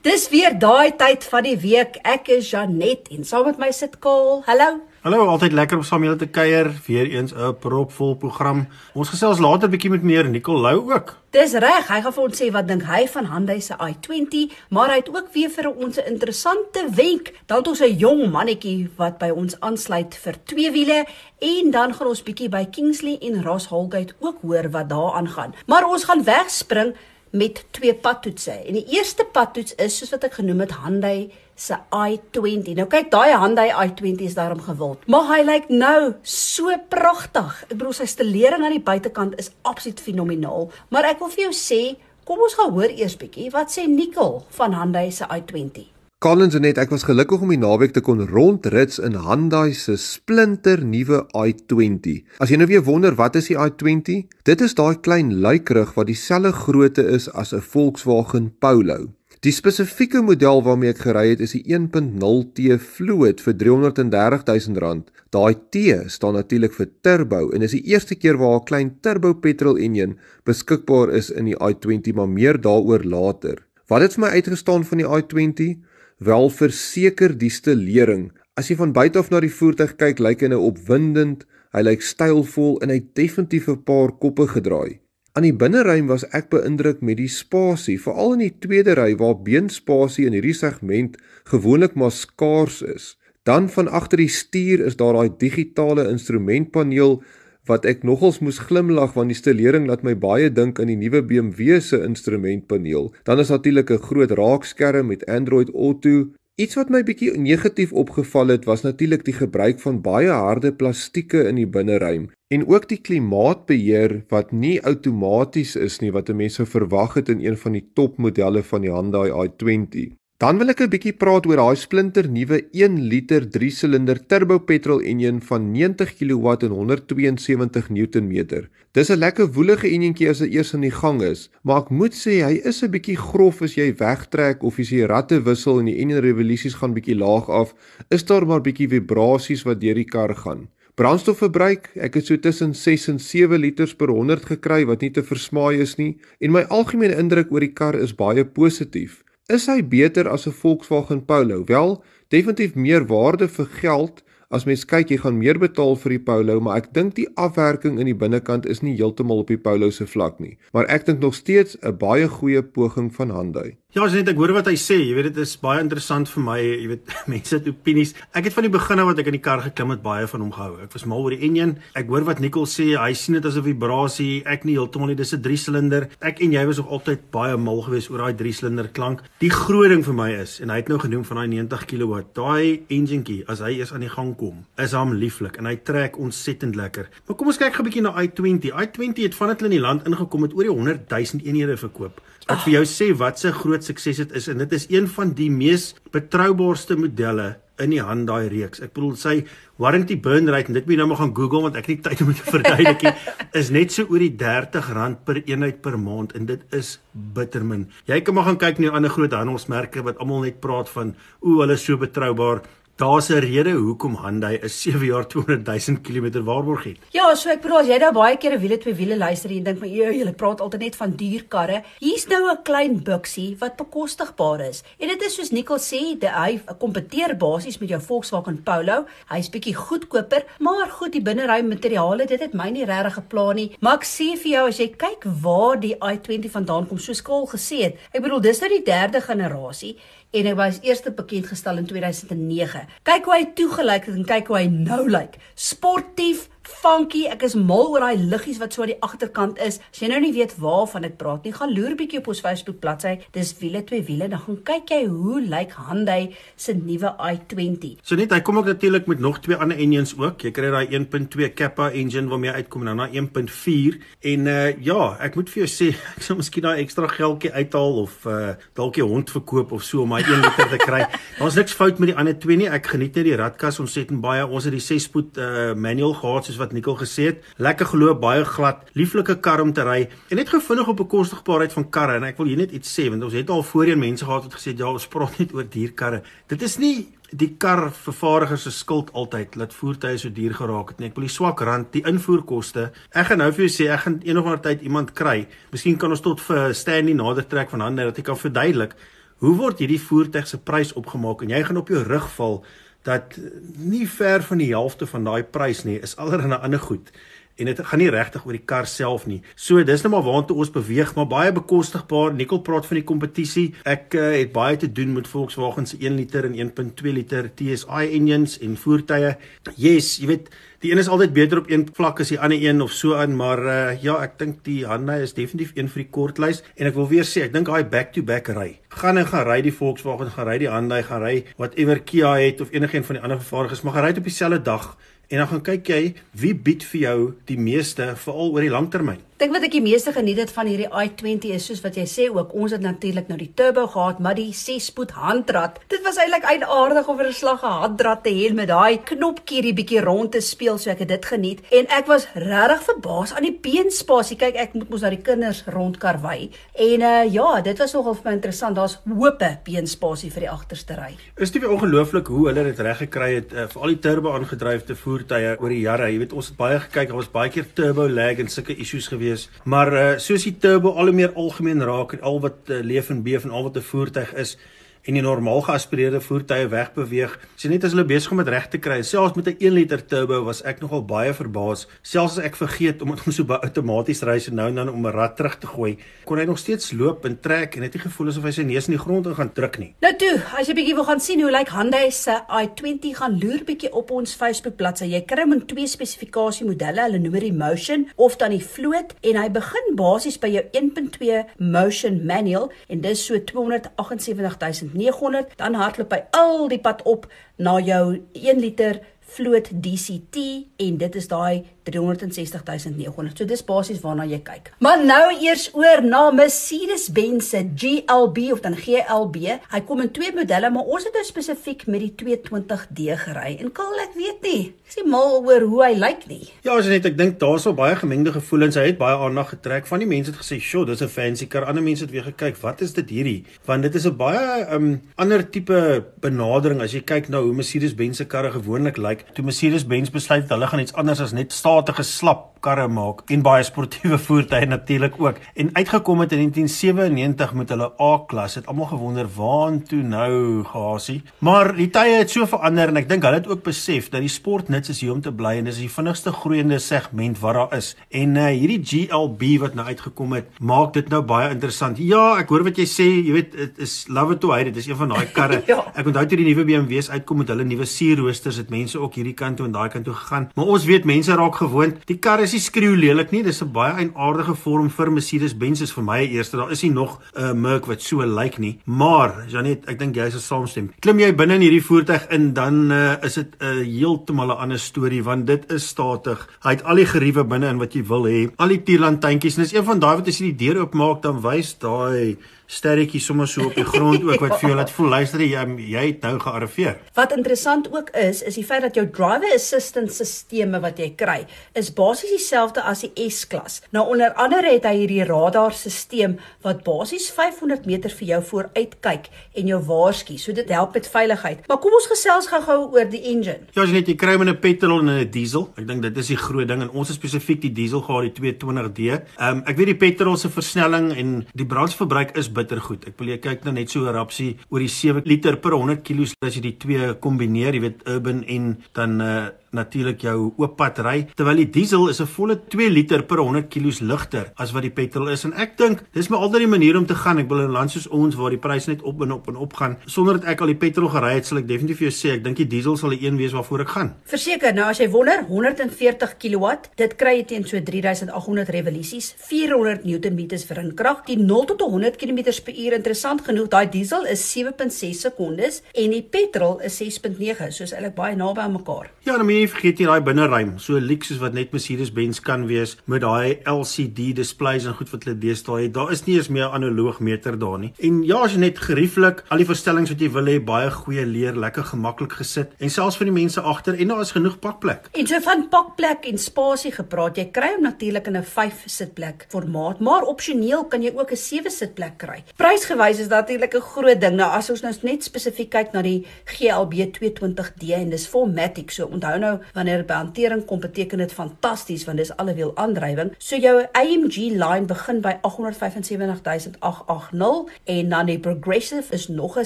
Dis 0.05 0.27
weer 0.29 0.53
daai 0.61 0.91
tyd 0.93 1.23
van 1.25 1.41
die 1.47 1.55
week. 1.57 1.95
Ek 2.05 2.27
is 2.29 2.51
Janet 2.51 3.07
en 3.09 3.25
saam 3.25 3.47
met 3.49 3.57
my 3.57 3.71
sit 3.73 3.95
Kaal. 4.03 4.43
Hallo. 4.45 4.75
Hallo, 5.01 5.23
altyd 5.33 5.55
lekker 5.57 5.79
om 5.81 5.85
saam 5.87 6.03
julle 6.05 6.19
te 6.21 6.27
kuier. 6.29 6.69
Weer 6.85 7.09
eens 7.09 7.33
'n 7.33 7.55
propvol 7.57 8.13
program. 8.13 8.67
Ons 8.93 9.09
gesels 9.09 9.39
later 9.39 9.69
bietjie 9.69 9.89
met 9.89 10.03
meneer 10.03 10.29
Nicolou 10.29 10.93
ook. 10.93 11.15
Dis 11.31 11.53
reg. 11.53 11.87
Hy 11.87 12.01
gaan 12.01 12.13
vir 12.13 12.23
ons 12.23 12.41
sê 12.41 12.51
wat 12.51 12.67
dink 12.67 12.83
hy 12.83 13.07
van 13.07 13.25
Hyundai 13.25 13.61
se 13.61 13.73
i20, 13.73 14.53
maar 14.69 14.89
hy 14.89 14.95
het 14.95 15.09
ook 15.09 15.33
weer 15.33 15.49
vir 15.49 15.73
ons 15.73 15.97
'n 15.97 16.05
interessante 16.05 16.85
wenk. 16.95 17.33
Dan 17.47 17.57
het 17.57 17.67
ons 17.67 17.81
'n 17.81 17.97
jong 17.97 18.31
mannetjie 18.31 18.89
wat 18.97 19.17
by 19.17 19.29
ons 19.29 19.59
aansluit 19.59 20.15
vir 20.15 20.35
twee 20.45 20.71
wiele 20.71 21.05
en 21.39 21.71
dan 21.71 21.93
gaan 21.93 22.07
ons 22.07 22.23
bietjie 22.23 22.49
by 22.49 22.65
Kingsley 22.65 23.17
en 23.21 23.43
Ross 23.43 23.67
Holgate 23.67 24.13
ook 24.19 24.37
hoor 24.41 24.69
wat 24.69 24.89
daar 24.89 25.13
aangaan. 25.13 25.55
Maar 25.65 25.89
ons 25.89 26.03
gaan 26.03 26.23
wegspring 26.23 26.93
met 27.35 27.65
twee 27.75 27.93
padtoetse. 27.93 28.53
En 28.65 28.77
die 28.77 28.85
eerste 28.95 29.25
padtoets 29.31 29.75
is 29.81 29.97
soos 29.99 30.13
wat 30.15 30.27
ek 30.27 30.37
genoem 30.39 30.63
het 30.63 30.75
Hyundai 30.79 31.31
se 31.55 31.77
i20. 31.95 32.75
Nou 32.79 32.87
kyk, 32.91 33.09
daai 33.13 33.35
Hyundai 33.35 33.69
i20 33.71 34.25
is 34.27 34.37
daarom 34.37 34.61
gewild. 34.63 35.03
Maar 35.11 35.29
hy 35.33 35.39
lyk 35.47 35.71
nou 35.71 35.99
so 36.35 36.75
pragtig. 36.91 37.63
Ek 37.69 37.75
bedoel 37.77 37.97
sy 37.99 38.07
stelering 38.11 38.63
aan 38.65 38.77
die 38.77 38.83
buitekant 38.83 39.39
is 39.41 39.51
absoluut 39.63 40.03
fenomenaal. 40.03 40.69
Maar 40.95 41.11
ek 41.13 41.23
wil 41.23 41.33
vir 41.35 41.47
jou 41.47 41.55
sê, 41.55 41.81
kom 42.27 42.41
ons 42.43 42.55
gaan 42.57 42.71
hoor 42.75 42.91
eers 42.91 43.19
bietjie 43.19 43.51
wat 43.55 43.73
sê 43.73 43.87
Nicole 43.89 44.43
van 44.59 44.75
Hyundai 44.75 45.09
se 45.15 45.27
i20. 45.27 45.94
Collins 46.23 46.55
en 46.55 46.63
ek 46.65 46.89
was 46.89 47.03
gelukkig 47.05 47.41
om 47.43 47.51
die 47.51 47.59
naweek 47.59 47.91
te 47.93 48.01
kon 48.01 48.23
rondrits 48.25 49.01
in 49.03 49.17
Hyundai 49.27 49.75
se 49.75 49.93
splinter 49.99 50.79
nuwe 50.81 51.19
i20. 51.35 52.21
As 52.41 52.49
jy 52.49 52.57
nou 52.57 52.65
weer 52.69 52.81
wonder 52.87 53.17
wat 53.19 53.35
is 53.35 53.51
die 53.51 53.57
i20? 53.59 54.23
Dit 54.47 54.63
is 54.63 54.73
daai 54.79 54.95
klein 55.05 55.33
luikrig 55.43 55.91
wat 55.93 56.07
dieselfde 56.07 56.53
grootte 56.55 57.03
is 57.17 57.27
as 57.35 57.53
'n 57.53 57.61
Volkswagen 57.61 58.47
Polo. 58.57 59.11
Die 59.43 59.51
spesifieke 59.51 60.23
model 60.23 60.63
waarmee 60.63 60.95
ek 60.95 61.03
gery 61.05 61.29
het 61.29 61.41
is 61.41 61.51
die 61.51 61.63
1.0T 61.67 62.79
Fluid 62.79 63.41
vir 63.41 63.53
R330 63.53 64.71
000. 64.71 65.03
Daai 65.29 65.55
T 65.69 66.09
staan 66.09 66.33
natuurlik 66.33 66.73
vir 66.73 66.89
turbo 67.03 67.51
en 67.51 67.61
is 67.61 67.71
die 67.77 67.85
eerste 67.91 68.15
keer 68.15 68.37
waar 68.37 68.61
'n 68.61 68.65
klein 68.65 68.95
turbo 69.01 69.33
petrol 69.33 69.77
enjin 69.77 70.17
beskikbaar 70.45 71.13
is 71.13 71.29
in 71.29 71.45
die 71.45 71.59
i20, 71.59 72.15
maar 72.15 72.29
meer 72.29 72.57
daaroor 72.57 73.03
later. 73.03 73.65
Wat 73.87 74.01
het 74.01 74.13
vir 74.15 74.21
my 74.21 74.29
uitgestaan 74.29 74.83
van 74.83 74.97
die 74.97 75.05
i20? 75.05 75.75
Wel 76.17 76.49
verseker 76.49 77.37
die 77.37 77.49
stelering. 77.49 78.31
As 78.55 78.69
jy 78.69 78.77
van 78.79 78.93
buite 78.95 79.19
af 79.19 79.31
na 79.31 79.41
die 79.43 79.51
voertuig 79.51 79.95
kyk, 79.99 80.19
lyk 80.23 80.45
hy 80.45 80.51
nou 80.53 80.61
opwindend, 80.69 81.43
hy 81.75 81.83
lyk 81.83 82.05
stylvol 82.05 82.77
en 82.83 82.93
hy 82.93 83.01
het 83.01 83.15
definitief 83.19 83.67
'n 83.67 83.83
paar 83.83 84.15
koppe 84.15 84.47
gedraai. 84.47 84.99
Aan 85.35 85.43
die 85.43 85.53
binneruim 85.53 86.07
was 86.07 86.23
ek 86.31 86.47
beïndruk 86.49 87.01
met 87.01 87.17
die 87.17 87.27
spasie, 87.27 87.99
veral 87.99 88.37
in 88.37 88.39
die 88.45 88.55
tweede 88.63 88.93
ry 88.95 89.15
waar 89.19 89.35
beenspasie 89.35 90.25
in 90.25 90.33
hierdie 90.37 90.55
segment 90.55 91.17
gewoonlik 91.51 91.95
maar 91.95 92.11
skaars 92.11 92.81
is. 92.81 93.17
Dan 93.43 93.67
van 93.69 93.87
agter 93.87 94.17
die 94.17 94.31
stuur 94.31 94.85
is 94.85 94.95
daar 94.95 95.13
daai 95.13 95.29
digitale 95.37 96.07
instrumentpaneel 96.09 97.21
wat 97.65 97.85
ek 97.85 98.03
nogals 98.03 98.39
moes 98.39 98.61
glimlag 98.67 99.13
want 99.17 99.33
die 99.33 99.37
stelering 99.37 99.87
laat 99.89 100.03
my 100.05 100.13
baie 100.15 100.49
dink 100.49 100.79
aan 100.79 100.91
die 100.91 100.99
nuwe 100.99 101.21
BMW 101.25 101.79
se 101.81 102.01
instrumentpaneel. 102.03 103.11
Dan 103.23 103.39
is 103.39 103.49
natuurlik 103.49 103.91
'n 103.91 104.05
groot 104.07 104.31
raakskerm 104.31 105.07
met 105.07 105.25
Android 105.25 105.69
Auto. 105.73 106.31
Iets 106.55 106.75
wat 106.75 106.89
my 106.89 107.03
bietjie 107.03 107.33
negatief 107.37 107.91
opgeval 107.91 108.47
het 108.47 108.65
was 108.65 108.81
natuurlik 108.81 109.25
die 109.25 109.33
gebruik 109.33 109.79
van 109.79 110.01
baie 110.01 110.29
harde 110.31 110.71
plastieke 110.71 111.41
in 111.49 111.55
die 111.55 111.67
binneruim 111.67 112.29
en 112.47 112.67
ook 112.67 112.87
die 112.87 113.01
klimaatbeheer 113.01 114.23
wat 114.29 114.51
nie 114.51 114.77
outomaties 114.81 115.75
is 115.75 115.99
nie 115.99 116.11
wat 116.11 116.29
'n 116.29 116.35
mens 116.35 116.55
sou 116.55 116.67
verwag 116.67 117.13
het 117.19 117.29
in 117.29 117.43
een 117.43 117.57
van 117.57 117.71
die 117.71 117.87
topmodelle 117.93 118.63
van 118.63 118.81
die 118.81 118.91
Hyundai 118.91 119.29
i20. 119.31 120.15
Dan 120.35 120.57
wil 120.59 120.67
ek 120.67 120.81
'n 120.83 120.91
bietjie 120.91 121.15
praat 121.15 121.45
oor 121.47 121.55
daai 121.55 121.77
splinter 121.79 122.25
nuwe 122.27 122.57
1 122.75 122.95
liter 123.11 123.45
3-silinder 123.47 124.17
turbo 124.27 124.57
petrol 124.59 124.99
enjin 124.99 125.39
van 125.39 125.71
90 125.71 126.11
kW 126.19 126.65
en 126.67 126.73
172 126.75 127.87
Nm. 127.89 128.67
Dis 128.91 129.09
'n 129.09 129.19
lekker 129.23 129.47
woelige 129.55 129.87
enjintjie 129.87 130.27
as 130.29 130.41
hy 130.43 130.49
eers 130.51 130.73
in 130.73 130.81
die 130.81 130.91
gang 130.91 131.21
is, 131.21 131.49
maar 131.63 131.83
ek 131.83 131.89
moet 131.89 132.11
sê 132.11 132.43
hy 132.43 132.59
is 132.67 132.83
'n 132.83 132.91
bietjie 132.91 133.15
grof 133.15 133.61
as 133.61 133.77
jy 133.77 133.95
wegtrek 133.95 134.61
of 134.63 134.77
as 134.77 134.91
jy 134.91 135.07
ratte 135.07 135.39
wissel 135.39 135.79
en 135.79 135.85
die 135.85 136.01
enjin 136.03 136.19
revolusies 136.19 136.75
gaan 136.75 136.93
bietjie 136.93 137.15
laag 137.15 137.47
af, 137.47 137.73
is 138.11 138.25
daar 138.25 138.45
maar 138.45 138.59
bietjie 138.59 138.89
vibrasies 138.89 139.63
wat 139.63 139.79
deur 139.79 139.95
die 139.95 140.03
kar 140.03 140.35
gaan. 140.35 140.67
Brandstofverbruik, 140.95 141.91
ek 141.95 142.13
het 142.13 142.25
so 142.25 142.35
tussen 142.37 142.75
6 142.75 143.07
en 143.07 143.19
7 143.19 143.59
liters 143.59 143.95
per 143.95 144.07
100 144.07 144.45
gekry 144.45 144.85
wat 144.85 145.01
nie 145.01 145.11
te 145.11 145.23
versmaai 145.23 145.79
is 145.79 145.95
nie 145.97 146.17
en 146.41 146.51
my 146.51 146.65
algemene 146.69 147.15
indruk 147.15 147.51
oor 147.51 147.61
die 147.61 147.73
kar 147.73 147.95
is 147.95 148.13
baie 148.13 148.43
positief. 148.43 149.24
Is 149.45 149.67
hy 149.69 149.83
beter 149.85 150.25
as 150.25 150.47
'n 150.47 150.57
Volkswagen 150.57 151.25
Polo? 151.25 151.63
Wel, 151.65 152.03
definitief 152.33 152.73
meer 152.75 153.05
waarde 153.05 153.47
vir 153.47 153.65
geld. 153.65 154.23
As 154.49 154.65
mens 154.65 154.85
kyk, 154.85 155.09
jy 155.09 155.17
gaan 155.17 155.37
meer 155.37 155.59
betaal 155.59 155.95
vir 155.95 156.09
die 156.09 156.19
Polo, 156.19 156.59
maar 156.59 156.77
ek 156.77 156.93
dink 156.93 157.15
die 157.15 157.27
afwerking 157.35 157.99
in 157.99 158.05
die 158.05 158.17
binnekant 158.17 158.65
is 158.65 158.81
nie 158.81 158.95
heeltemal 158.97 159.43
op 159.43 159.47
die 159.47 159.57
Polo 159.57 159.89
se 159.89 160.07
vlak 160.07 160.39
nie. 160.39 160.57
Maar 160.73 160.85
ek 160.85 161.05
dink 161.05 161.19
nog 161.19 161.35
steeds 161.35 161.77
'n 161.81 161.97
baie 161.97 162.27
goeie 162.27 162.63
poging 162.63 163.13
van 163.13 163.29
Hyundai. 163.29 163.77
Ja, 163.95 164.03
as 164.03 164.11
net 164.11 164.27
ek 164.27 164.35
hoor 164.35 164.51
wat 164.51 164.67
hy 164.67 164.73
sê, 164.75 164.97
jy 164.99 165.13
weet 165.15 165.29
dit 165.29 165.37
is 165.39 165.53
baie 165.55 165.79
interessant 165.79 166.27
vir 166.27 166.43
my, 166.43 166.55
jy 166.59 166.87
weet 166.91 167.11
mense 167.31 167.53
het 167.55 167.67
opinies. 167.71 168.09
Ek 168.35 168.49
het 168.49 168.55
van 168.57 168.65
die 168.65 168.71
begin 168.73 168.99
af 168.99 169.05
wat 169.07 169.21
ek 169.21 169.29
in 169.31 169.37
die 169.37 169.39
kar 169.45 169.61
geklim 169.63 169.93
het 169.93 170.01
baie 170.03 170.25
van 170.27 170.41
hom 170.43 170.49
gehou. 170.51 170.81
Ek 170.83 170.91
was 170.91 171.05
mal 171.07 171.23
oor 171.23 171.31
die 171.31 171.47
enjin. 171.47 171.71
Ek 171.95 172.11
hoor 172.11 172.25
wat 172.27 172.41
Nicole 172.43 172.67
sê, 172.67 172.89
hy 172.99 173.13
sien 173.15 173.37
dit 173.39 173.47
as 173.47 173.55
'n 173.55 173.63
vibrasie. 173.63 174.43
Ek 174.43 174.65
nie 174.67 174.75
heeltemal 174.75 175.13
nie, 175.13 175.15
dis 175.15 175.31
'n 175.31 175.39
3-silinder. 175.39 176.09
Ek 176.19 176.43
en 176.43 176.51
jy 176.51 176.65
was 176.67 176.81
nog 176.83 176.91
altyd 176.91 177.31
baie 177.31 177.55
mal 177.55 177.79
geweest 177.87 178.11
oor 178.11 178.19
daai 178.19 178.35
3-silinder 178.35 178.91
klank. 178.91 179.23
Die 179.39 179.49
groot 179.49 179.87
ding 179.87 180.03
vir 180.03 180.13
my 180.13 180.29
is 180.43 180.59
en 180.59 180.75
hy 180.75 180.75
het 180.83 180.89
nou 180.91 180.99
genoem 180.99 181.23
van 181.23 181.37
daai 181.37 181.47
90 181.55 181.85
kW. 181.87 182.19
Daai 182.35 182.83
enjinkie 182.89 183.47
as 183.47 183.63
hy 183.63 183.79
eers 183.79 183.93
aan 183.93 184.03
die 184.03 184.11
gang 184.11 184.35
kom, 184.35 184.65
is 184.77 184.91
hom 184.91 185.13
lieflik 185.15 185.55
en 185.55 185.71
hy 185.71 185.79
trek 185.79 186.19
ontsettend 186.19 186.75
lekker. 186.75 187.07
Maar 187.27 187.37
kom 187.37 187.47
ons 187.47 187.57
kyk 187.57 187.71
gou 187.71 187.83
'n 187.83 187.87
bietjie 187.87 188.03
na 188.03 188.11
i20. 188.11 188.75
i20 188.75 189.23
het 189.23 189.35
vandat 189.35 189.61
hulle 189.61 189.71
in 189.71 189.79
die 189.79 189.87
land 189.87 190.03
ingekom 190.03 190.43
het 190.43 190.53
oor 190.53 190.67
die 190.67 190.75
100 190.75 191.07
000 191.07 191.47
eenhede 191.47 191.77
verkoop. 191.77 192.19
Wat 192.45 192.61
vir 192.61 192.73
jou 192.75 192.83
sê 192.85 193.07
wat 193.17 193.39
se 193.41 193.49
groot 193.51 193.84
sukses 193.85 194.23
dit 194.23 194.33
is 194.37 194.49
en 194.51 194.63
dit 194.63 194.73
is 194.77 194.89
een 194.91 195.07
van 195.11 195.35
die 195.37 195.51
mees 195.53 195.93
betroubaarste 196.13 196.97
modelle 196.99 197.55
in 197.81 197.91
die 197.91 198.01
Hyundai 198.03 198.47
reeks. 198.51 198.79
Ek 198.83 198.93
bedoel 198.95 199.15
sy 199.19 199.33
warranty 199.81 200.15
burn 200.21 200.47
rate 200.51 200.71
en 200.71 200.77
dit 200.77 200.85
moet 200.87 200.95
jy 200.95 200.99
nou 201.01 201.09
maar 201.11 201.19
gaan 201.23 201.33
Google 201.35 201.65
want 201.65 201.79
ek 201.79 201.89
het 201.89 201.91
nie 201.91 202.05
tyd 202.05 202.23
om 202.23 202.31
dit 202.31 202.39
te 202.39 202.53
verduidelik 202.55 203.03
nie. 203.03 203.13
is 203.59 203.71
net 203.75 203.95
so 203.95 204.07
oor 204.07 204.23
die 204.23 204.31
R30 204.31 205.19
per 205.27 205.41
eenheid 205.41 205.81
per 205.83 205.99
maand 205.99 206.35
en 206.39 206.47
dit 206.47 206.63
is 206.75 206.95
bitter 207.11 207.65
min. 207.67 207.89
Jy 208.07 208.21
kan 208.23 208.37
maar 208.37 208.47
gaan 208.49 208.61
kyk 208.61 208.79
na 208.79 208.87
die 208.87 208.95
ander 209.01 209.11
groot 209.11 209.35
handelsmerke 209.35 210.05
wat 210.07 210.23
almal 210.23 210.47
net 210.47 210.61
praat 210.63 210.91
van 210.93 211.15
o, 211.41 211.59
hulle 211.61 211.75
is 211.75 211.83
so 211.83 211.99
betroubaar. 211.99 212.63
Daar's 212.97 213.27
'n 213.29 213.39
rede 213.39 213.71
hoekom 213.71 214.15
Hyundai 214.23 214.57
'n 214.63 214.69
7 214.69 215.05
jaar 215.05 215.27
200 215.27 215.87
000 215.87 215.99
km 216.01 216.43
waarborg 216.43 216.83
het. 216.83 216.97
Ja, 217.11 217.35
so 217.35 217.49
ek 217.49 217.61
bedoel 217.61 217.77
as 217.77 217.87
jy 217.87 217.97
nou 217.97 218.11
baie 218.13 218.37
keer 218.37 218.53
'n 218.53 218.59
wiele 218.59 218.77
twee 218.77 218.95
wiele 218.95 219.17
luister 219.17 219.51
en 219.51 219.63
dink 219.63 219.79
maar 219.79 219.89
jy 219.89 220.23
jy 220.23 220.33
praat 220.33 220.61
altyd 220.61 220.79
net 220.79 220.95
van 220.95 221.11
duur 221.11 221.43
karre. 221.47 221.83
Hier's 221.99 222.27
nou 222.27 222.49
'n 222.51 222.63
klein 222.63 223.03
buksie 223.03 223.57
wat 223.59 223.75
bekostigbaar 223.75 224.61
is. 224.69 224.83
En 224.97 225.07
dit 225.07 225.21
is 225.21 225.35
soos 225.35 225.51
Nicole 225.51 225.79
sê, 225.79 226.17
die, 226.19 226.29
hy 226.29 226.61
kompeteer 226.79 227.35
basies 227.37 227.79
met 227.79 227.89
jou 227.89 228.01
Volkswagen 228.01 228.63
Polo. 228.63 229.05
Hy's 229.27 229.49
bietjie 229.49 229.75
goedkoper, 229.75 230.45
maar 230.59 230.87
goed, 230.89 231.11
die 231.11 231.21
binneruim 231.21 231.67
materiale, 231.67 232.25
dit 232.25 232.39
het 232.39 232.53
my 232.53 232.69
nie 232.69 232.85
regtig 232.85 233.13
geplan 233.13 233.55
nie. 233.55 233.75
Maar 233.81 233.95
ek 233.95 234.03
sê 234.03 234.37
vir 234.37 234.51
jou 234.51 234.67
as 234.67 234.77
jy 234.77 234.87
kyk 234.87 235.23
waar 235.41 235.79
die 235.79 235.95
i20 235.95 236.49
vandaan 236.49 236.87
kom, 236.87 236.97
soos 236.97 237.21
Kaal 237.21 237.45
gesê 237.45 237.83
het. 237.83 237.97
Ek 238.13 238.21
bedoel 238.21 238.39
dis 238.39 238.59
nou 238.59 238.69
die 238.69 238.83
derde 238.83 239.21
generasie 239.21 239.97
en 240.35 240.49
hy 240.49 240.55
was 240.57 240.81
eers 240.83 241.03
bekend 241.15 241.47
gestel 241.47 241.79
in 241.79 241.87
2009. 241.87 242.83
Kyk 243.07 243.27
hoe 243.27 243.35
hy 243.35 243.45
toegelyk 243.57 244.09
het 244.09 244.15
en 244.15 244.27
kyk 244.27 244.51
hoe 244.51 244.57
hy 244.59 244.67
nou 244.71 245.05
lyk. 245.09 245.37
Sportief, 245.55 246.49
funky. 246.67 247.25
Ek 247.31 247.43
is 247.47 247.55
mal 247.55 247.89
oor 247.91 248.03
daai 248.03 248.21
liggies 248.31 248.59
wat 248.61 248.73
so 248.73 248.83
aan 248.83 248.93
die 248.93 249.01
agterkant 249.05 249.59
is. 249.63 249.79
As 249.91 250.01
jy 250.01 250.09
nou 250.11 250.19
nie 250.23 250.33
weet 250.35 250.55
waarvan 250.61 251.07
ek 251.07 251.17
praat 251.19 251.45
nie, 251.45 251.53
gaan 251.55 251.73
loer 251.75 251.95
bietjie 251.99 252.21
op 252.21 252.29
ons 252.33 252.41
Facebook 252.43 252.79
bladsy. 252.83 253.15
Dis 253.35 253.53
wiele 253.61 253.83
twee 253.87 254.03
wiele. 254.05 254.29
Dan 254.31 254.41
gaan 254.43 254.59
kyk 254.67 254.93
jy 254.93 255.01
hoe 255.09 255.41
lyk 255.41 255.75
Hyundai 255.87 256.35
se 256.55 256.75
nuwe 256.77 257.13
i20. 257.15 257.99
So 258.05 258.17
net 258.19 258.33
hy 258.35 258.41
kom 258.45 258.59
ook 258.61 258.69
natuurlik 258.71 259.09
met 259.11 259.23
nog 259.23 259.41
twee 259.45 259.57
ander 259.57 259.77
engines 259.77 260.15
ook. 260.17 260.47
Jy 260.47 260.53
kry 260.55 260.71
daai 260.73 260.87
1.2 260.89 261.51
Kappa 261.55 261.89
engine 261.91 262.31
waarmee 262.31 262.53
hy 262.53 262.63
uitkom 262.63 262.85
en 262.85 262.91
dan 262.93 263.01
na 263.03 263.09
1.4 263.11 263.99
en 264.33 264.49
uh 264.51 264.63
ja, 264.85 265.01
ek 265.23 265.37
moet 265.37 265.49
vir 265.51 265.63
jou 265.63 265.69
sê, 265.71 265.87
ek 266.17 266.25
sal 266.25 266.39
miskien 266.39 266.65
daai 266.65 266.81
ekstra 266.83 267.09
geldjie 267.11 267.53
uithaal 267.53 268.01
of 268.03 268.17
uh 268.29 268.55
dalk 268.77 268.97
'n 268.97 269.09
hond 269.09 269.31
verkoop 269.31 269.71
of 269.75 269.83
so 269.83 270.03
om 270.03 270.09
my 270.13 270.21
1 270.21 270.41
liter 270.41 270.69
te 270.69 270.79
kry. 270.81 271.05
Daar's 271.39 271.55
niks 271.55 271.73
fout 271.73 271.99
met 271.99 272.11
die 272.11 272.17
ander 272.17 272.37
twee 272.37 272.57
nie. 272.57 272.69
Ek 272.69 272.87
geniet 272.93 273.15
net 273.15 273.25
die 273.25 273.37
radkas 273.37 273.79
ontsettend 273.79 274.21
baie. 274.21 274.45
Ons 274.45 274.67
het 274.69 274.73
die 274.73 274.83
6-spoed 274.83 275.37
uh 275.37 275.73
manual 275.75 276.13
gehad 276.13 276.45
soos 276.55 276.63
wat 276.63 276.73
Nicole 276.75 277.01
gesê 277.03 277.29
het. 277.31 277.43
Lekker 277.59 277.91
geloop, 277.91 278.21
baie 278.23 278.45
glad, 278.47 278.85
lieflike 278.95 279.39
kar 279.43 279.61
om 279.63 279.73
te 279.75 279.83
ry. 279.85 280.05
En 280.31 280.39
net 280.39 280.49
gou 280.49 280.61
vinnig 280.63 280.87
op 280.91 281.01
bekostigbaarheid 281.03 281.75
van 281.75 281.89
karre 281.91 282.19
en 282.19 282.27
ek 282.29 282.39
wil 282.39 282.49
hier 282.51 282.63
net 282.63 282.73
iets 282.75 282.91
sê 282.95 283.09
want 283.11 283.23
ons 283.27 283.35
het 283.35 283.51
al 283.51 283.65
voorheen 283.65 283.99
mense 283.99 284.25
gehad 284.25 284.47
wat 284.47 284.57
gesê 284.57 284.75
ja, 284.75 284.89
ons 284.89 285.07
praat 285.11 285.39
net 285.41 285.53
oor 285.55 285.67
dierkarre. 285.67 286.23
Dit 286.51 286.63
is 286.65 286.77
nie 286.79 286.95
die 287.35 287.49
kar 287.59 287.89
vervaardiger 287.91 288.59
se 288.61 288.71
skuld 288.71 289.09
altyd 289.17 289.57
dat 289.59 289.73
voertuie 289.75 290.19
so 290.21 290.31
duur 290.31 290.53
geraak 290.55 290.93
het 290.93 291.01
nie. 291.01 291.09
Ek 291.09 291.17
wil 291.17 291.25
die 291.27 291.33
swak 291.33 291.63
rand, 291.65 291.91
die 291.91 292.05
invoerkoste. 292.07 292.91
Ek 293.11 293.31
gaan 293.31 293.41
nou 293.43 293.49
vir 293.51 293.65
jou 293.65 293.73
sê 293.73 293.89
ek 293.91 294.05
gaan 294.05 294.21
eendag 294.23 294.47
maar 294.47 294.63
tyd 294.63 294.85
iemand 294.85 295.11
kry. 295.17 295.43
Miskien 295.73 295.99
kan 295.99 296.13
ons 296.13 296.23
tot 296.23 296.41
vir 296.47 296.71
Stanley 296.77 297.17
nader 297.17 297.47
trek 297.49 297.73
van 297.73 297.87
hande 297.89 298.07
dat 298.07 298.21
hy 298.21 298.25
kan 298.29 298.39
verduidelik 298.39 298.95
hoe 299.43 299.51
word 299.59 299.81
hierdie 299.83 299.99
voertuig 299.99 300.47
se 300.47 300.57
prys 300.63 300.93
opgemaak 300.95 301.41
en 301.43 301.51
jy 301.51 301.59
gaan 301.67 301.81
op 301.81 301.89
jou 301.91 301.99
rug 302.07 302.27
val 302.37 302.61
dat 303.05 303.37
nie 303.77 304.07
ver 304.09 304.43
van 304.43 304.57
die 304.61 304.71
helfte 304.73 305.07
van 305.07 305.27
daai 305.27 305.43
prys 305.43 305.83
nie 305.85 305.99
is 306.01 306.15
allerlei 306.17 306.57
ander 306.57 306.81
goed 306.81 307.11
en 307.55 307.69
dit 307.69 307.79
gaan 307.87 308.01
nie 308.01 308.11
regtig 308.11 308.45
oor 308.45 308.57
die 308.57 308.65
kar 308.67 308.87
self 308.89 309.25
nie. 309.29 309.39
So 309.55 309.83
dis 309.87 310.03
nou 310.03 310.11
maar 310.15 310.25
waartoe 310.25 310.57
ons 310.59 310.73
beweeg, 310.75 311.13
maar 311.15 311.27
baie 311.31 311.53
bekostigbaar. 311.55 312.33
Nicole 312.35 312.63
praat 312.65 312.87
van 312.89 312.99
die 312.99 313.07
kompetisie. 313.07 313.65
Ek 313.87 314.15
uh, 314.19 314.27
het 314.35 314.51
baie 314.55 314.77
te 314.79 314.91
doen 314.91 315.13
met 315.15 315.29
Volkswagen 315.31 315.87
se 315.87 315.99
1 316.01 316.19
liter 316.19 316.49
en 316.49 316.57
1.2 316.71 317.15
liter 317.15 317.49
TSI 317.55 318.09
engines 318.17 318.59
en 318.59 318.75
voertuie. 318.79 319.35
Yes, 319.79 320.17
jy 320.19 320.31
weet, 320.33 320.51
die 320.83 320.91
een 320.91 321.01
is 321.01 321.07
altyd 321.09 321.33
beter 321.33 321.63
op 321.63 321.69
een 321.71 321.87
vlak 321.95 322.19
as 322.21 322.29
die 322.33 322.39
ander 322.39 322.59
een 322.61 322.83
of 322.83 322.91
so 322.93 323.15
aan, 323.17 323.33
maar 323.39 323.61
uh, 323.63 323.77
ja, 324.03 324.19
ek 324.21 324.35
dink 324.41 324.59
die 324.67 324.83
Hyundai 324.85 325.21
is 325.23 325.33
definitief 325.37 325.71
een 325.77 325.89
vir 325.89 326.03
die 326.03 326.11
kortlys 326.13 326.61
en 326.75 326.91
ek 326.91 326.97
wil 326.99 327.07
weer 327.09 327.25
sê, 327.25 327.47
ek 327.47 327.55
dink 327.55 327.71
daai 327.71 327.87
back-to-back 327.89 328.51
ry. 328.53 328.69
Gaan 328.99 329.19
en 329.21 329.27
gaan 329.31 329.47
ry 329.47 329.61
die 329.65 329.73
Volkswagen, 329.75 330.29
gaan 330.35 330.49
ry 330.51 330.59
die 330.61 330.69
Hyundai, 330.69 331.01
gaan 331.07 331.23
ry 331.23 331.35
whatever 331.55 332.03
Kia 332.05 332.35
het 332.43 332.61
of 332.61 332.75
enigiets 332.75 333.09
van 333.09 333.19
die 333.19 333.23
ander 333.25 333.41
vervaardigers, 333.41 333.85
maar 333.87 333.97
gaan 333.97 334.09
ry 334.09 334.13
op 334.19 334.29
dieselfde 334.29 334.61
dag 334.67 334.91
en 335.29 335.41
dan 335.41 335.47
gaan 335.47 335.65
kyk 335.69 335.89
jy 335.89 336.01
wie 336.31 336.53
bied 336.53 336.83
vir 336.91 337.01
jou 337.01 337.19
die 337.49 337.57
meeste 337.59 338.13
veral 338.21 338.53
oor 338.53 338.65
die 338.65 338.73
langtermyn 338.73 339.23
dink 339.35 339.51
wat 339.51 339.65
ek 339.67 339.73
die 339.75 339.83
meeste 339.83 340.13
geniet 340.15 340.37
het 340.39 340.51
van 340.55 340.69
hierdie 340.69 340.87
i20 340.87 341.49
is 341.57 341.65
soos 341.67 341.81
wat 341.83 341.97
jy 341.99 342.05
sê 342.07 342.25
ook 342.31 342.53
ons 342.55 342.71
het 342.71 342.79
natuurlik 342.79 343.27
nou 343.27 343.35
die 343.35 343.49
turbo 343.59 343.83
gehad 343.91 344.21
maar 344.23 344.37
die 344.37 344.53
6-spoed 344.55 345.11
handrat. 345.19 345.81
Dit 345.91 346.05
was 346.05 346.15
eintlik 346.23 346.45
eienaardig 346.47 347.09
om 347.11 347.19
'n 347.19 347.33
slag 347.35 347.59
handrat 347.59 348.23
te 348.23 348.31
hê 348.31 348.53
met 348.55 348.69
daai 348.71 349.03
knopkie 349.03 349.61
hier 349.61 349.75
bietjie 349.75 349.99
rond 349.99 350.31
te 350.31 350.39
speel 350.39 350.77
so 350.77 350.89
ek 350.89 350.99
het 350.99 351.09
dit 351.09 351.25
geniet. 351.25 351.59
En 351.69 351.85
ek 351.89 352.07
was 352.07 352.27
regtig 352.33 352.83
verbaas 352.83 353.33
aan 353.33 353.43
die 353.43 353.59
beenspasie. 353.61 354.37
Kyk 354.37 354.55
ek 354.55 354.73
moet 354.73 354.89
mos 354.89 355.01
na 355.01 355.09
die 355.09 355.21
kinders 355.21 355.63
rondkar 355.67 356.21
wy 356.21 356.49
en 356.79 357.01
uh, 357.01 357.33
ja 357.33 357.61
dit 357.61 357.77
was 357.77 357.93
nogal 357.93 358.15
vir 358.15 358.23
my 358.25 358.31
interessant. 358.31 358.75
Daar's 358.75 358.99
hoope 359.03 359.59
beenspasie 359.65 360.31
vir 360.31 360.47
die 360.47 360.49
agterste 360.49 360.95
ry. 360.95 361.17
Is 361.35 361.51
dit 361.51 361.65
ongelooflik 361.65 362.27
hoe 362.27 362.47
hulle 362.47 362.63
dit 362.63 362.79
reg 362.79 362.97
gekry 362.97 363.35
het 363.35 363.51
uh, 363.51 363.67
vir 363.67 363.81
al 363.81 363.87
die 363.87 363.99
turbo 363.99 364.31
aangedryfde 364.31 364.95
voertuie 364.95 365.59
oor 365.59 365.69
die 365.69 365.83
jare? 365.83 366.07
Jy 366.07 366.19
weet 366.19 366.33
ons 366.33 366.47
het 366.47 366.57
baie 366.57 366.79
gekyk 366.79 367.09
daar 367.09 367.17
was 367.17 367.31
baie 367.31 367.49
keer 367.49 367.67
turbo 367.73 368.07
lag 368.07 368.39
en 368.39 368.47
sulke 368.47 368.71
issues 368.79 369.07
gewees 369.07 369.24
wees. 369.25 369.49
Maar 369.63 369.93
uh 369.93 370.07
soos 370.21 370.45
die 370.47 370.57
turbo 370.57 370.93
al 370.95 371.11
hoe 371.11 371.19
meer 371.21 371.33
algemeen 371.33 371.83
raak 371.83 372.15
en 372.15 372.21
al 372.21 372.39
wat 372.47 372.69
uh, 372.69 372.81
leef 372.81 373.09
en 373.09 373.23
beef 373.25 373.43
en 373.43 373.51
al 373.51 373.67
wat 373.67 373.77
'n 373.77 373.89
voertuig 373.91 374.33
is 374.33 374.57
en 375.05 375.13
die 375.13 375.21
normaal 375.21 375.61
geaspireerde 375.65 376.19
voertuie 376.21 376.67
wegbeweeg, 376.71 377.35
sien 377.55 377.71
net 377.73 377.85
as 377.85 377.93
hulle 377.93 378.07
besig 378.09 378.33
om 378.33 378.41
dit 378.41 378.49
reg 378.49 378.67
te 378.73 378.79
kry. 378.81 379.01
Selfs 379.05 379.35
met 379.37 379.47
'n 379.47 379.57
1 379.59 379.73
liter 379.73 380.01
turbo 380.05 380.43
was 380.43 380.63
ek 380.63 380.81
nogal 380.81 381.05
baie 381.05 381.33
verbaas, 381.33 381.87
selfs 382.01 382.37
as 382.37 382.45
ek 382.45 382.55
vergeet 382.55 383.01
om 383.01 383.09
dit 383.09 383.25
om 383.25 383.31
so 383.31 383.43
by 383.43 383.59
outomaties 383.61 384.23
ry 384.23 384.39
se 384.39 384.51
nou 384.51 384.67
en 384.67 384.75
dan 384.75 384.89
om 384.89 385.05
'n 385.05 385.11
rad 385.11 385.35
terug 385.35 385.57
te 385.59 385.67
gooi, 385.67 385.97
kon 386.25 386.37
hy 386.37 386.45
nog 386.45 386.57
steeds 386.57 386.91
loop 386.91 387.25
en 387.25 387.39
trek 387.39 387.75
en 387.75 387.83
het 387.83 387.93
nie 387.93 388.01
gevoel 388.01 388.27
asof 388.27 388.43
hy 388.43 388.51
sy 388.51 388.63
neus 388.63 388.87
in 388.87 388.97
die 388.97 389.03
grond 389.03 389.25
in 389.25 389.35
gaan 389.35 389.53
druk 389.53 389.77
nie. 389.77 389.93
Nou 390.01 390.15
toe, 390.15 390.41
as 390.57 390.67
jy 390.67 390.73
bietjie 390.73 390.95
wil 390.95 391.05
gaan 391.05 391.19
sien 391.19 391.41
hoe 391.41 391.51
lyk 391.51 391.59
like 391.59 391.71
Hyundai 391.71 392.11
se 392.11 392.41
i20 392.49 393.15
gaan 393.15 393.39
loer 393.39 393.63
bietjie 393.63 393.93
op 393.93 394.11
ons 394.11 394.33
Facebook 394.33 394.75
bladsy. 394.75 395.05
Jy 395.05 395.21
kry 395.25 395.43
hom 395.43 395.53
in 395.53 395.65
twee 395.65 395.87
spesifikasie 395.87 396.65
modelle, 396.65 397.01
hulle 397.01 397.19
noem 397.19 397.31
dit 397.31 397.53
Motion 397.53 398.07
of 398.15 398.35
dan 398.37 398.51
die 398.51 398.61
Float 398.61 399.13
en 399.21 399.35
hy 399.35 399.49
begin 399.49 399.95
basies 399.95 400.37
by 400.39 400.47
jou 400.47 400.63
1.2 400.73 401.43
Motion 401.59 402.25
manual 402.25 402.71
en 402.89 403.01
dis 403.01 403.25
so 403.25 403.37
278 403.37 404.94
900 404.95 405.57
dan 405.59 405.77
hardloop 405.77 406.15
hy 406.15 406.21
al 406.39 406.67
die 406.71 406.81
pad 406.81 407.03
op 407.03 407.27
na 407.57 407.77
jou 407.83 408.21
1 408.33 408.59
liter 408.63 409.01
vloot 409.35 409.71
DCT 409.83 410.43
en 410.85 410.97
dit 410.97 411.15
is 411.15 411.27
daai 411.31 411.63
360900. 411.85 413.37
So 413.37 413.45
dis 413.45 413.63
basies 413.65 414.01
waarna 414.03 414.25
jy 414.27 414.39
kyk. 414.45 414.71
Maar 414.83 415.03
nou 415.05 415.23
eers 415.35 415.67
oor 415.77 416.01
na 416.05 416.23
Mercedes-Benz 416.35 417.51
se 417.53 417.61
GLB 417.75 418.49
of 418.55 418.63
dan 418.65 418.77
GLB. 418.79 419.59
Hy 419.71 419.81
kom 419.85 420.01
in 420.01 420.11
twee 420.15 420.33
modelle, 420.35 420.71
maar 420.73 420.89
ons 420.89 421.05
het 421.05 421.13
nou 421.15 421.25
spesifiek 421.27 421.85
met 421.91 422.01
die 422.01 422.13
220D 422.23 423.19
gery. 423.25 423.55
En 423.61 423.71
kal 423.75 423.93
ek 424.05 424.17
weet 424.17 424.41
nie. 424.45 424.63
Ek 424.85 424.97
sê 424.97 425.05
mal 425.09 425.39
oor 425.41 425.65
hoe 425.65 425.83
hy 425.83 425.91
lyk 425.97 426.25
nie. 426.29 426.43
Ja, 426.65 426.75
as 426.77 426.89
net 426.89 427.05
ek 427.09 427.17
dink 427.17 427.37
daar's 427.41 427.65
al 427.69 427.77
baie 427.77 427.95
gemengde 427.97 428.33
gevoelens. 428.35 428.77
Hy 428.79 428.91
het 428.91 428.99
baie 429.01 429.17
aandag 429.17 429.53
getrek. 429.55 429.89
Van 429.89 430.01
die 430.01 430.09
mense 430.09 430.31
het 430.31 430.41
gesê, 430.41 430.59
"Sjoe, 430.61 430.85
dis 430.85 431.01
'n 431.01 431.09
fancy 431.09 431.47
kar." 431.47 431.65
Ander 431.65 431.83
mense 431.83 432.03
het 432.03 432.11
weer 432.11 432.23
gekyk, 432.23 432.57
"Wat 432.57 432.81
is 432.81 432.93
dit 432.93 433.09
hierdie?" 433.09 433.45
Want 433.65 433.83
dit 433.83 433.95
is 433.95 434.05
'n 434.05 434.15
baie 434.15 434.67
um 434.73 435.01
ander 435.15 435.49
tipe 435.49 436.05
benadering 436.19 436.81
as 436.81 436.93
jy 436.93 437.01
kyk 437.01 437.29
na 437.29 437.41
hoe 437.41 437.53
Mercedes-Benz 437.53 438.17
se 438.17 438.25
karre 438.25 438.51
gewoonlik 438.51 438.97
lyk. 438.97 439.24
Toe 439.33 439.45
Mercedes-Benz 439.45 440.09
besluit 440.09 440.49
hulle 440.49 440.67
gaan 440.67 440.79
iets 440.79 440.93
anders 440.93 441.19
as 441.19 441.33
net 441.33 441.51
statige 441.51 442.03
slap 442.03 442.55
karre 442.65 442.87
maak 442.89 443.21
en 443.33 443.43
baie 443.45 443.63
sportiewe 443.65 444.17
voertuie 444.21 444.65
natuurlik 444.69 445.19
ook. 445.21 445.39
En 445.53 445.69
uitgekom 445.73 446.23
het 446.23 446.33
in 446.33 446.41
1997 446.49 447.53
met 447.53 447.69
hulle 447.73 447.91
A-klas. 448.01 448.55
Het 448.55 448.65
almal 448.71 448.89
gewonder 448.89 449.27
waantoe 449.35 450.01
nou 450.01 450.63
gasie. 450.71 451.21
Maar 451.45 451.73
die 451.77 451.89
tye 451.93 452.19
het 452.19 452.33
so 452.33 452.47
verander 452.49 452.89
en 452.89 453.01
ek 453.01 453.09
dink 453.09 453.25
hulle 453.25 453.41
het 453.41 453.49
ook 453.49 453.63
besef 453.67 454.09
dat 454.13 454.25
die 454.25 454.31
sportnuts 454.31 454.89
is 454.93 455.01
hier 455.03 455.13
om 455.13 455.21
te 455.21 455.33
bly 455.33 455.55
en 455.59 455.69
dis 455.69 455.81
die 455.83 455.91
vinnigste 455.91 456.33
groeiende 456.33 456.79
segment 456.81 457.39
wat 457.43 457.59
daar 457.59 457.77
is. 457.77 457.91
En 458.09 458.35
uh, 458.39 458.47
hierdie 458.49 458.81
GLB 458.81 459.55
wat 459.61 459.77
nou 459.77 459.85
uitgekom 459.87 460.35
het, 460.39 460.49
maak 460.59 460.95
dit 460.97 461.09
nou 461.13 461.21
baie 461.27 461.51
interessant. 461.53 462.01
Ja, 462.01 462.23
ek 462.41 462.49
hoor 462.53 462.65
wat 462.65 462.81
jy 462.81 462.87
sê, 462.89 463.07
jy 463.27 463.35
weet 463.35 463.53
dit 463.55 463.83
is 463.85 463.97
love 464.09 464.35
it 464.35 464.41
to 464.41 464.53
hate. 464.55 464.71
Dit 464.71 464.81
is 464.81 464.89
een 464.89 464.99
van 464.99 465.13
daai 465.13 465.29
karre. 465.35 465.61
ja. 465.71 465.83
Ek 465.93 466.09
onthou 466.09 466.25
toe 466.25 466.41
die 466.41 466.47
nuwe 466.49 466.65
BMW's 466.67 467.11
uitkom 467.13 467.43
met 467.43 467.53
hulle 467.53 467.67
nuwe 467.67 467.85
sierroosters, 467.89 468.59
het 468.63 468.73
mense 468.73 468.99
ook 469.05 469.17
hierdie 469.19 469.35
kant 469.37 469.59
toe 469.59 469.67
en 469.69 469.75
daai 469.75 469.89
kant 469.93 470.05
toe 470.07 470.15
gegaan. 470.17 470.49
Maar 470.55 470.71
ons 470.75 470.85
weet 470.89 471.05
mense 471.05 471.35
raak 471.37 471.59
gewoond. 471.61 472.01
Die 472.09 472.17
kar 472.17 472.41
is 472.43 472.55
nie 472.55 472.63
skreeu 472.63 472.95
lelik 472.97 473.31
nie. 473.31 473.43
Dis 473.43 473.61
'n 473.61 473.71
baie 473.71 473.93
eienaardige 473.93 474.55
vorm 474.55 474.89
vir 474.89 475.11
Mercedes-Benz 475.11 475.81
is 475.81 475.93
vir 475.93 476.03
my 476.03 476.19
eerste. 476.25 476.57
Daar 476.57 476.71
is 476.71 476.83
nie 476.83 476.91
nog 476.91 477.19
'n 477.35 477.41
uh, 477.41 477.53
Merc 477.53 477.85
wat 477.85 478.01
so 478.01 478.17
lyk 478.17 478.35
like 478.35 478.59
nie. 478.61 478.79
Maar 478.85 479.45
Janet, 479.47 479.85
ek 479.87 479.99
dink 479.99 480.15
jy 480.15 480.27
is 480.27 480.47
saamstem. 480.47 480.91
Klim 480.99 481.19
jy 481.19 481.35
binne 481.35 481.55
in 481.55 481.61
hierdie 481.61 481.83
voertuig 481.83 482.27
in, 482.29 482.53
dan 482.53 482.91
uh, 482.91 483.15
is 483.23 483.33
dit 483.33 483.55
'n 483.59 483.65
uh, 483.65 483.85
heeltemal 483.85 484.47
'n 484.47 484.57
ander 484.57 484.79
storie 484.79 485.23
want 485.23 485.47
dit 485.47 485.71
is 485.71 485.87
statig. 485.87 486.47
Hy 486.63 486.69
het 486.69 486.83
al 486.83 486.95
die 486.95 487.05
geriewe 487.05 487.43
binne 487.43 487.67
in 487.67 487.77
wat 487.77 487.93
jy 487.93 488.03
wil 488.03 488.25
hê. 488.25 488.49
Al 488.57 488.67
die 488.67 488.83
tierlantjies 488.83 489.57
en 489.57 489.63
dis 489.63 489.73
een 489.73 489.83
van 489.83 489.99
daai 489.99 490.15
wat 490.15 490.27
as 490.27 490.39
jy 490.39 490.53
die 490.53 490.65
deur 490.65 490.81
oopmaak 490.81 491.21
dan 491.21 491.41
wys 491.41 491.77
daai 491.79 492.37
sterretjie 492.67 493.21
sommer 493.21 493.47
so 493.47 493.67
op 493.69 493.75
die 493.75 493.85
grond 493.85 494.23
ook 494.23 494.41
wat 494.41 494.59
vir 494.59 494.69
jou 494.69 494.77
laat 494.77 494.91
voel 494.91 495.09
luister 495.09 495.41
jy 495.41 495.63
jy 495.85 496.05
het 496.07 496.21
nou 496.25 496.39
gearriveer. 496.39 496.97
Wat 497.17 497.33
interessant 497.35 497.89
ook 497.93 498.09
is 498.17 498.41
is 498.41 498.57
die 498.59 498.65
feit 498.65 498.81
dat 498.81 498.95
jou 498.95 499.05
driver 499.09 499.53
assistance 499.55 500.15
sisteme 500.15 500.79
wat 500.83 500.99
jy 500.99 501.11
kry 501.17 501.45
is 501.73 501.91
basies 501.93 502.33
dieselfde 502.35 502.83
as 502.83 503.05
die 503.05 503.29
S-klas. 503.29 503.81
Nou 503.91 504.07
onder 504.11 504.33
andere 504.33 504.73
het 504.73 504.85
hy 504.85 504.95
hierdie 505.03 505.23
radarstelsel 505.25 506.35
wat 506.65 506.83
basies 506.85 507.29
500 507.33 507.85
meter 507.85 508.13
vir 508.19 508.27
jou 508.33 508.41
vooruit 508.49 508.95
kyk 509.05 509.29
en 509.55 509.69
jou 509.69 509.79
waarsku. 509.87 510.37
So 510.41 510.53
dit 510.53 510.69
help 510.69 510.95
met 510.97 511.07
veiligheid. 511.09 511.65
Maar 511.67 511.79
kom 511.83 511.95
ons 511.97 512.09
gesels 512.09 512.49
gou-gou 512.51 512.79
oor 512.95 513.09
die 513.09 513.23
engine. 513.31 513.67
Ja, 513.75 513.83
as 513.83 513.91
jy 513.91 513.99
net 513.99 514.11
jy 514.11 514.17
kry 514.19 514.37
met 514.37 514.49
'n 514.49 514.59
petrol 514.59 514.99
en 514.99 515.09
'n 515.09 515.29
diesel. 515.29 515.69
Ek 515.77 515.87
dink 515.87 516.01
dit 516.01 516.17
is 516.17 516.27
die 516.27 516.37
groot 516.37 516.67
ding 516.67 516.81
en 516.81 516.89
ons 516.89 517.09
is 517.09 517.15
spesifiek 517.15 517.61
die 517.61 517.73
diesel 517.73 518.01
gehad 518.01 518.35
die 518.35 518.53
220D. 518.53 518.99
Ehm 519.37 519.57
um, 519.57 519.63
ek 519.65 519.77
weet 519.77 519.87
die 519.87 519.95
petrol 519.95 520.37
se 520.37 520.49
versnelling 520.49 521.11
en 521.15 521.47
die 521.53 521.65
brandverbruik 521.65 522.37
is 522.37 522.51
bittergoed. 522.55 523.09
Ek 523.11 523.19
wil 523.19 523.33
jy 523.33 523.39
kyk 523.43 523.67
nou 523.67 523.75
net 523.75 523.91
so 523.93 524.11
rapsie 524.11 524.55
oor 524.69 524.83
die 524.83 524.91
7 524.91 525.25
liter 525.29 525.59
per 525.61 525.75
100 525.77 526.03
kg 526.05 526.31
as 526.45 526.57
jy 526.57 526.63
die 526.69 526.77
twee 526.81 527.11
kombineer, 527.23 527.75
jy 527.75 527.83
weet 527.85 528.05
urban 528.11 528.43
en 528.51 528.71
dan 528.97 529.21
uh, 529.21 529.35
natuurlik 529.75 530.21
jou 530.25 530.53
oop 530.57 530.77
pad 530.77 530.99
ry 531.05 531.27
terwyl 531.35 531.61
die 531.61 531.69
diesel 531.69 532.09
is 532.09 532.21
'n 532.21 532.27
volle 532.27 532.55
2 532.67 532.89
liter 532.89 533.23
per 533.23 533.37
100 533.37 533.69
kg 533.69 534.01
ligter 534.01 534.51
as 534.55 534.71
wat 534.71 534.83
die 534.83 534.91
petrol 534.91 535.29
is. 535.29 535.45
En 535.45 535.53
ek 535.53 535.77
dink 535.77 536.03
dis 536.13 536.29
my 536.29 536.37
altyd 536.37 536.65
die 536.65 536.67
manier 536.67 536.97
om 536.97 537.05
te 537.05 537.15
gaan. 537.15 537.39
Ek 537.39 537.49
wil 537.49 537.59
in 537.59 537.69
'n 537.69 537.71
land 537.71 537.91
soos 537.91 538.07
ons 538.07 538.35
waar 538.35 538.49
die 538.49 538.57
pryse 538.57 538.89
net 538.89 539.01
op 539.01 539.21
en 539.21 539.31
op 539.31 539.47
en 539.47 539.55
op 539.55 539.73
gaan 539.73 539.97
sonder 540.05 540.39
dat 540.39 540.49
ek 540.49 540.61
al 540.61 540.67
die 540.67 540.75
petrol 540.75 541.09
gery 541.09 541.35
het 541.35 541.45
sal 541.45 541.57
ek 541.57 541.67
definitief 541.67 541.97
vir 541.97 542.09
jou 542.09 542.15
sê 542.15 542.33
ek 542.35 542.43
dink 542.43 542.57
die 542.57 542.67
diesel 542.67 542.97
sal 542.97 543.09
die 543.09 543.25
een 543.25 543.37
wees 543.37 543.51
waarvoor 543.51 543.81
ek 543.81 543.89
gaan. 543.89 544.15
Verseker 544.25 544.73
nou 544.73 544.85
as 544.89 544.99
jy 544.99 545.09
wonder 545.09 545.43
140 545.47 546.37
kW 546.37 546.75
dit 546.95 547.15
kry 547.15 547.35
jy 547.37 547.43
teen 547.43 547.63
so 547.67 547.79
3800 547.79 548.69
revolusies 548.69 549.33
400 549.37 550.05
Nm 550.05 550.47
wrinkrag 550.69 551.25
die 551.25 551.37
0 551.37 551.65
tot 551.65 551.81
100 551.81 552.17
km/h 552.17 552.93
interessant 552.95 553.43
genoeg 553.45 553.69
daai 553.73 553.89
diesel 553.91 554.25
is 554.25 554.43
7.6 554.53 555.25
sekondes 555.25 555.81
en 555.93 556.15
die 556.15 556.23
petrol 556.23 556.79
is 556.85 556.97
6.9 557.01 557.71
soos 557.75 557.93
eintlik 557.93 558.15
baie 558.15 558.35
naby 558.35 558.63
aan 558.63 558.75
mekaar. 558.77 559.11
Ja 559.25 559.37
nou 559.37 559.47
nie 559.65 559.71
vergeet 559.71 560.01
jy 560.01 560.05
daai 560.05 560.21
binneruim, 560.25 560.75
so 560.81 560.99
leek 561.01 561.23
soos 561.25 561.39
wat 561.41 561.55
net 561.57 561.71
Mercedes-Benz 561.73 562.41
kan 562.45 562.67
wees 562.69 562.95
met 563.09 563.23
daai 563.23 563.63
LCD 563.65 564.29
displays 564.37 564.85
en 564.85 564.93
goed 564.97 565.09
wat 565.09 565.25
hulle 565.25 565.37
deesdae 565.41 565.85
het. 565.85 565.93
Daar 565.95 566.11
is 566.13 566.25
nie 566.27 566.35
eens 566.37 566.49
meer 566.53 566.67
'n 566.67 566.77
analoog 566.77 567.19
meter 567.19 567.57
daar 567.57 567.79
nie. 567.79 567.93
En 567.99 568.23
ja, 568.23 568.43
as 568.43 568.53
jy 568.53 568.59
net 568.59 568.77
gerieflik, 568.77 569.43
al 569.49 569.57
die 569.57 569.65
verstellings 569.65 570.09
wat 570.09 570.19
jy 570.19 570.29
wil 570.29 570.45
hê, 570.45 570.59
baie 570.59 570.91
goeie 570.91 571.25
leer, 571.25 571.55
lekker 571.55 571.83
gemaklik 571.83 572.33
gesit 572.33 572.71
en 572.79 572.89
selfs 572.89 573.17
vir 573.17 573.25
die 573.25 573.33
mense 573.33 573.61
agter 573.61 573.95
en 573.99 574.07
daar 574.07 574.21
is 574.21 574.31
genoeg 574.31 574.59
pakplek. 574.59 575.09
En 575.13 575.27
so 575.27 575.39
van 575.39 575.69
pakplek 575.69 576.25
en 576.25 576.37
spasie 576.37 576.91
gepraat, 576.91 577.37
jy 577.37 577.49
kry 577.51 577.73
hom 577.73 577.83
natuurlik 577.83 578.27
in 578.27 578.37
'n 578.37 578.43
5 578.43 578.83
sitplek 578.85 579.45
formaat, 579.49 579.99
maar 579.99 580.21
opsioneel 580.23 580.85
kan 580.85 581.01
jy 581.01 581.11
ook 581.15 581.31
'n 581.31 581.37
7 581.37 581.71
sitplek 581.71 582.17
kry. 582.17 582.43
Prysgewys 582.57 583.19
is 583.19 583.27
natuurlik 583.27 583.73
'n 583.73 583.81
groot 583.81 584.21
ding. 584.21 584.35
Nou 584.35 584.51
as 584.51 584.69
ons 584.69 584.81
nou 584.81 584.93
net 585.01 585.23
spesifiek 585.23 585.69
kyk 585.69 585.93
na 585.93 586.01
die 586.01 586.25
GLB 586.45 587.11
220D 587.11 587.93
en 587.93 588.09
dis 588.09 588.27
Formatic, 588.27 588.91
so 588.91 589.05
onthou 589.05 589.39
nou 589.39 589.54
wanneer 589.73 590.05
by 590.05 590.13
hantering 590.13 590.65
kom 590.65 590.79
beteken 590.79 591.17
dit 591.17 591.33
fantasties 591.33 592.05
want 592.05 592.17
dis 592.17 592.37
allewiel 592.37 592.71
aandrywing. 592.75 593.33
So 593.37 593.55
jou 593.55 593.85
AMG 593.91 594.35
line 594.35 594.85
begin 594.85 595.21
by 595.21 595.37
875880 595.41 597.65
en 597.85 598.09
dan 598.09 598.25
die 598.25 598.39
Progressive 598.39 599.13
is 599.13 599.27
nog 599.27 599.57
'n 599.57 599.65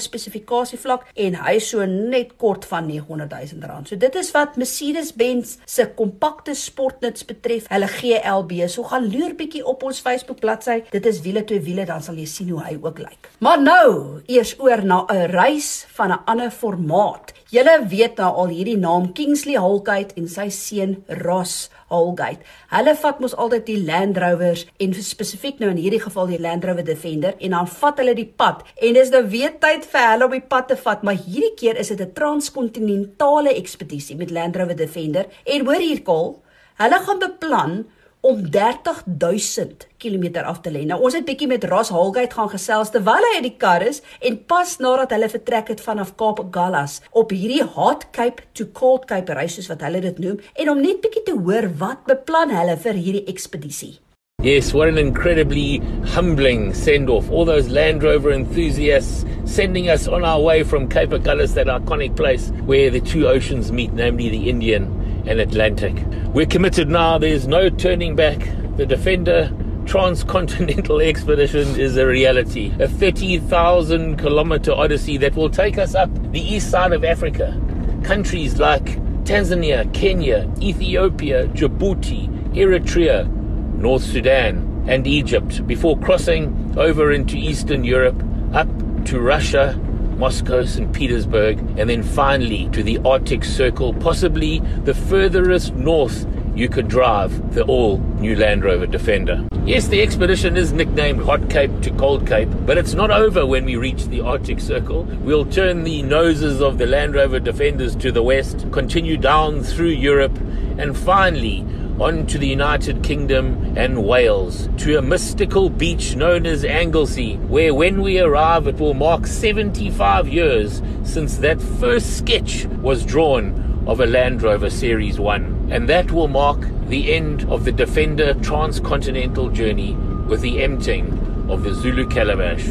spesifikasievlak 0.00 1.06
en 1.14 1.34
hy 1.34 1.54
is 1.54 1.68
so 1.68 1.86
net 1.86 2.36
kort 2.36 2.64
van 2.64 2.86
900 2.86 3.30
000 3.30 3.40
rand. 3.66 3.88
So 3.88 3.96
dit 3.96 4.14
is 4.14 4.30
wat 4.30 4.56
Mercedes-Benz 4.56 5.56
se 5.64 5.90
kompakte 5.94 6.54
sportnuts 6.54 7.24
betref. 7.24 7.68
Hulle 7.68 7.88
GLB. 7.88 8.68
So 8.68 8.82
gaan 8.82 9.10
loer 9.10 9.34
bietjie 9.34 9.66
op 9.66 9.82
ons 9.82 10.00
Facebook 10.00 10.40
bladsy. 10.40 10.82
Dit 10.90 11.06
is 11.06 11.20
wiele 11.20 11.44
twee 11.44 11.60
wiele 11.60 11.84
dan 11.84 12.02
sal 12.02 12.14
jy 12.14 12.26
sien 12.26 12.50
hoe 12.50 12.62
hy 12.62 12.78
ook 12.80 12.98
lyk. 12.98 13.30
Maar 13.38 13.62
nou, 13.62 14.20
eers 14.26 14.58
oor 14.58 14.84
na 14.84 15.04
'n 15.08 15.30
reis 15.30 15.86
van 15.96 16.10
'n 16.10 16.20
ander 16.24 16.50
formaat. 16.50 17.32
Julle 17.50 17.86
weet 17.88 18.16
nou 18.16 18.34
al 18.34 18.52
hierdie 18.54 18.78
naam 18.78 19.12
Kingsley 19.12 19.56
Holgate 19.70 20.16
en 20.18 20.26
sy 20.30 20.48
seun 20.54 20.96
Ross 21.22 21.68
Holgate. 21.90 22.42
Hulle 22.72 22.94
vat 22.98 23.20
mos 23.22 23.36
altyd 23.38 23.66
die 23.68 23.78
Land 23.86 24.18
Rovers 24.18 24.66
en 24.82 24.94
spesifiek 24.94 25.60
nou 25.62 25.70
in 25.70 25.80
hierdie 25.80 26.02
geval 26.02 26.30
die 26.30 26.40
Land 26.42 26.66
Rover 26.66 26.86
Defender 26.86 27.36
en 27.38 27.54
dan 27.56 27.70
vat 27.70 28.02
hulle 28.02 28.16
die 28.18 28.28
pad 28.42 28.64
en 28.76 28.98
dis 28.98 29.12
nou 29.14 29.22
weer 29.30 29.54
tyd 29.62 29.86
vir 29.92 30.06
hulle 30.12 30.26
om 30.26 30.36
die 30.36 30.48
pad 30.52 30.70
te 30.70 30.78
vat, 30.80 31.04
maar 31.06 31.18
hierdie 31.18 31.54
keer 31.58 31.78
is 31.78 31.92
dit 31.92 32.00
'n 32.00 32.14
transkontinentale 32.18 33.54
ekspedisie 33.54 34.16
met 34.16 34.30
Land 34.30 34.56
Rover 34.56 34.76
Defender 34.76 35.26
en 35.44 35.66
hoor 35.66 35.82
hier 35.82 36.02
kol, 36.02 36.42
hulle 36.82 36.98
gaan 37.06 37.18
beplan 37.18 37.74
om 38.20 38.42
30000 38.50 39.86
km 39.98 40.44
af 40.44 40.60
te 40.60 40.72
lê. 40.72 40.84
Nou 40.88 41.00
ons 41.06 41.16
het 41.16 41.24
bietjie 41.28 41.48
met 41.50 41.64
Ross 41.70 41.92
Holgate 41.94 42.36
gaan 42.36 42.50
gesels 42.52 42.92
terwyl 42.92 43.24
hy 43.30 43.38
uit 43.38 43.46
die 43.48 43.56
kar 43.60 43.84
is 43.86 44.02
en 44.20 44.36
pas 44.50 44.76
nadat 44.82 45.14
hulle 45.16 45.30
vertrek 45.32 45.72
het 45.72 45.80
vanaf 45.84 46.12
Kaap 46.20 46.42
Gallas 46.54 47.00
op 47.16 47.32
hierdie 47.32 47.64
Hot 47.76 48.10
Cape 48.16 48.44
to 48.52 48.68
Cold 48.76 49.08
Cape 49.10 49.34
reis 49.36 49.56
soos 49.56 49.70
wat 49.72 49.84
hulle 49.86 50.04
dit 50.04 50.20
noem 50.20 50.38
en 50.54 50.74
om 50.74 50.84
net 50.84 51.00
bietjie 51.04 51.24
te 51.30 51.38
hoor 51.38 51.70
wat 51.80 52.06
beplan 52.08 52.52
hulle 52.54 52.76
vir 52.84 53.00
hierdie 53.00 53.26
ekspedisie. 53.32 53.98
Yes, 54.42 54.72
what 54.72 54.88
an 54.88 54.96
incredibly 54.96 55.82
humbling 56.14 56.72
send 56.72 57.10
off. 57.10 57.30
All 57.30 57.44
those 57.44 57.68
Land 57.68 58.02
Rover 58.02 58.30
enthusiasts 58.30 59.26
sending 59.44 59.90
us 59.90 60.08
on 60.08 60.24
our 60.24 60.40
way 60.40 60.62
from 60.62 60.88
Cape 60.88 61.10
Agulhas, 61.10 61.52
that 61.54 61.66
iconic 61.66 62.16
place 62.16 62.48
where 62.64 62.88
the 62.88 63.00
two 63.00 63.28
oceans 63.28 63.70
meet, 63.70 63.92
namely 63.92 64.30
the 64.30 64.48
Indian 64.48 64.99
and 65.26 65.40
Atlantic. 65.40 65.94
We're 66.34 66.46
committed 66.46 66.88
now, 66.88 67.18
there's 67.18 67.46
no 67.46 67.68
turning 67.70 68.16
back. 68.16 68.38
The 68.76 68.86
Defender 68.86 69.52
Transcontinental 69.86 71.00
Expedition 71.00 71.78
is 71.78 71.96
a 71.96 72.06
reality. 72.06 72.72
A 72.78 72.88
30,000 72.88 74.16
kilometer 74.16 74.72
odyssey 74.72 75.16
that 75.18 75.34
will 75.34 75.50
take 75.50 75.78
us 75.78 75.94
up 75.94 76.10
the 76.32 76.40
east 76.40 76.70
side 76.70 76.92
of 76.92 77.04
Africa. 77.04 77.60
Countries 78.04 78.58
like 78.58 78.84
Tanzania, 79.24 79.92
Kenya, 79.92 80.50
Ethiopia, 80.60 81.46
Djibouti, 81.48 82.28
Eritrea, 82.54 83.28
North 83.74 84.02
Sudan, 84.02 84.84
and 84.86 85.06
Egypt 85.06 85.66
before 85.66 85.98
crossing 85.98 86.74
over 86.76 87.12
into 87.12 87.36
Eastern 87.36 87.84
Europe, 87.84 88.22
up 88.52 88.68
to 89.04 89.20
Russia, 89.20 89.78
Moscow, 90.20 90.66
St. 90.66 90.92
Petersburg, 90.92 91.58
and 91.78 91.88
then 91.88 92.02
finally 92.02 92.68
to 92.72 92.82
the 92.82 92.98
Arctic 93.06 93.42
Circle, 93.42 93.94
possibly 93.94 94.58
the 94.84 94.92
furthest 94.92 95.74
north 95.74 96.26
you 96.54 96.68
could 96.68 96.88
drive 96.88 97.54
the 97.54 97.64
all 97.64 97.96
new 98.18 98.36
Land 98.36 98.62
Rover 98.62 98.86
Defender. 98.86 99.48
Yes, 99.64 99.88
the 99.88 100.02
expedition 100.02 100.58
is 100.58 100.74
nicknamed 100.74 101.22
Hot 101.22 101.48
Cape 101.48 101.70
to 101.80 101.90
Cold 101.92 102.26
Cape, 102.26 102.50
but 102.66 102.76
it's 102.76 102.92
not 102.92 103.10
over 103.10 103.46
when 103.46 103.64
we 103.64 103.76
reach 103.76 104.08
the 104.08 104.20
Arctic 104.20 104.60
Circle. 104.60 105.04
We'll 105.22 105.46
turn 105.46 105.84
the 105.84 106.02
noses 106.02 106.60
of 106.60 106.76
the 106.76 106.86
Land 106.86 107.14
Rover 107.14 107.40
Defenders 107.40 107.96
to 107.96 108.12
the 108.12 108.22
west, 108.22 108.70
continue 108.72 109.16
down 109.16 109.62
through 109.62 109.88
Europe, 109.88 110.36
and 110.76 110.94
finally 110.94 111.64
on 112.00 112.26
to 112.26 112.38
the 112.38 112.46
United 112.46 113.02
Kingdom 113.02 113.76
and 113.76 114.06
Wales, 114.06 114.68
to 114.78 114.96
a 114.96 115.02
mystical 115.02 115.68
beach 115.68 116.16
known 116.16 116.46
as 116.46 116.64
Anglesey, 116.64 117.36
where 117.36 117.74
when 117.74 118.00
we 118.00 118.18
arrive 118.18 118.66
it 118.66 118.78
will 118.78 118.94
mark 118.94 119.26
75 119.26 120.26
years 120.26 120.80
since 121.04 121.36
that 121.38 121.60
first 121.60 122.16
sketch 122.16 122.64
was 122.82 123.04
drawn 123.04 123.84
of 123.86 124.00
a 124.00 124.06
Land 124.06 124.42
Rover 124.42 124.70
Series 124.70 125.20
1. 125.20 125.68
And 125.70 125.88
that 125.88 126.10
will 126.10 126.28
mark 126.28 126.66
the 126.86 127.12
end 127.12 127.44
of 127.50 127.64
the 127.64 127.72
Defender 127.72 128.34
transcontinental 128.34 129.50
journey 129.50 129.94
with 130.26 130.40
the 130.40 130.62
emptying 130.62 131.46
of 131.50 131.62
the 131.64 131.74
Zulu 131.74 132.08
Calabash 132.08 132.66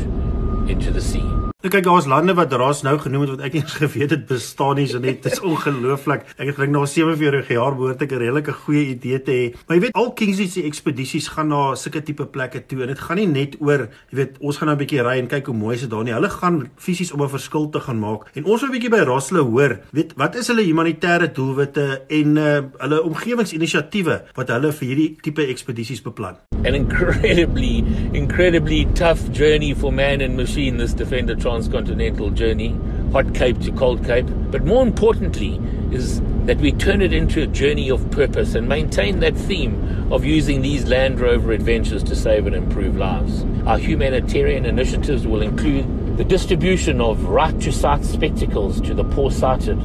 into 0.70 0.92
the 0.92 1.02
sea. 1.02 1.39
Ek 1.60 1.74
kyk 1.74 1.84
daar's 1.84 2.06
lande 2.08 2.32
wat 2.38 2.54
Ras 2.56 2.86
nou 2.88 2.94
genoem 3.04 3.26
het 3.26 3.32
wat 3.34 3.42
ek 3.44 3.56
nie 3.58 3.60
eens 3.66 3.74
geweet 3.82 4.14
het 4.14 4.22
bestaan 4.30 4.78
nie, 4.80 4.86
so 4.88 5.02
net 5.04 5.18
dit 5.26 5.34
is 5.34 5.42
ongelooflik. 5.44 6.22
Ek 6.38 6.48
het 6.48 6.56
gedink 6.56 6.72
na 6.72 6.86
47 6.88 7.50
jaar 7.52 7.76
behoort 7.76 8.00
ek 8.06 8.14
'n 8.16 8.22
redelike 8.22 8.54
goeie 8.64 8.96
idee 8.96 9.20
te 9.20 9.32
hê. 9.36 9.50
Maar 9.68 9.76
jy 9.76 9.82
weet 9.84 9.98
al 10.00 10.14
Kingsley 10.14 10.64
ekspedisies 10.64 11.28
gaan 11.28 11.50
na 11.52 11.76
sulke 11.76 12.00
tipe 12.02 12.24
plekke 12.32 12.64
toe 12.64 12.84
en 12.84 12.88
dit 12.88 13.00
gaan 13.00 13.18
nie 13.18 13.28
net 13.28 13.58
oor, 13.60 13.90
jy 14.08 14.16
weet, 14.16 14.40
ons 14.40 14.56
gaan 14.56 14.68
nou 14.70 14.76
'n 14.78 14.80
bietjie 14.80 15.04
ry 15.04 15.20
en 15.20 15.28
kyk 15.28 15.48
hoe 15.48 15.56
mooi 15.56 15.76
is 15.76 15.82
dit 15.82 15.90
daar 15.90 16.04
nie. 16.06 16.14
Hulle 16.14 16.30
gaan 16.30 16.70
fisies 16.78 17.12
om 17.12 17.24
'n 17.24 17.30
verskil 17.30 17.70
te 17.70 17.80
gaan 17.82 18.00
maak. 18.00 18.32
En 18.36 18.46
ons 18.46 18.62
wil 18.62 18.70
'n 18.70 18.80
bietjie 18.80 18.90
by 18.90 19.04
Rasle 19.04 19.40
hoor, 19.44 19.80
weet, 19.92 20.14
wat 20.16 20.36
is 20.36 20.48
hulle 20.48 20.64
humanitêre 20.64 21.28
doelwitte 21.28 22.04
en 22.08 22.38
uh, 22.38 22.62
hulle 22.80 23.04
omgewingsinisiatiewe 23.04 24.24
wat 24.34 24.48
hulle 24.48 24.72
vir 24.72 24.88
hierdie 24.88 25.18
tipe 25.22 25.42
ekspedisies 25.46 26.02
beplan? 26.02 26.38
An 26.64 26.76
incredibly 26.76 27.84
incredibly 28.14 28.88
tough 28.94 29.20
journey 29.34 29.74
for 29.76 29.92
man 29.92 30.22
and 30.22 30.38
machine 30.38 30.78
this 30.78 30.94
defender 30.94 31.36
transcontinental 31.50 32.30
journey, 32.30 32.78
hot 33.12 33.34
Cape 33.34 33.60
to 33.60 33.72
cold 33.72 34.06
Cape. 34.06 34.28
But 34.52 34.66
more 34.66 34.84
importantly, 34.84 35.60
is 35.92 36.22
that 36.46 36.58
we 36.60 36.72
turn 36.72 37.02
it 37.02 37.12
into 37.12 37.42
a 37.42 37.48
journey 37.48 37.90
of 37.90 38.12
purpose 38.12 38.54
and 38.54 38.70
maintain 38.70 39.20
that 39.22 39.36
theme 39.36 40.14
of 40.14 40.24
using 40.24 40.62
these 40.62 40.86
Land 40.86 41.20
Rover 41.20 41.52
adventures 41.52 42.04
to 42.04 42.16
save 42.16 42.46
and 42.46 42.56
improve 42.56 42.98
lives. 42.98 43.44
Our 43.66 43.80
humanitarian 43.80 44.64
initiatives 44.64 45.26
will 45.26 45.42
include 45.42 46.18
the 46.18 46.24
distribution 46.24 47.02
of 47.02 47.24
right 47.24 47.60
to 47.62 47.72
sight 47.72 48.06
spectacles 48.06 48.80
to 48.82 48.94
the 48.94 49.04
poor 49.04 49.32
sighted, 49.32 49.80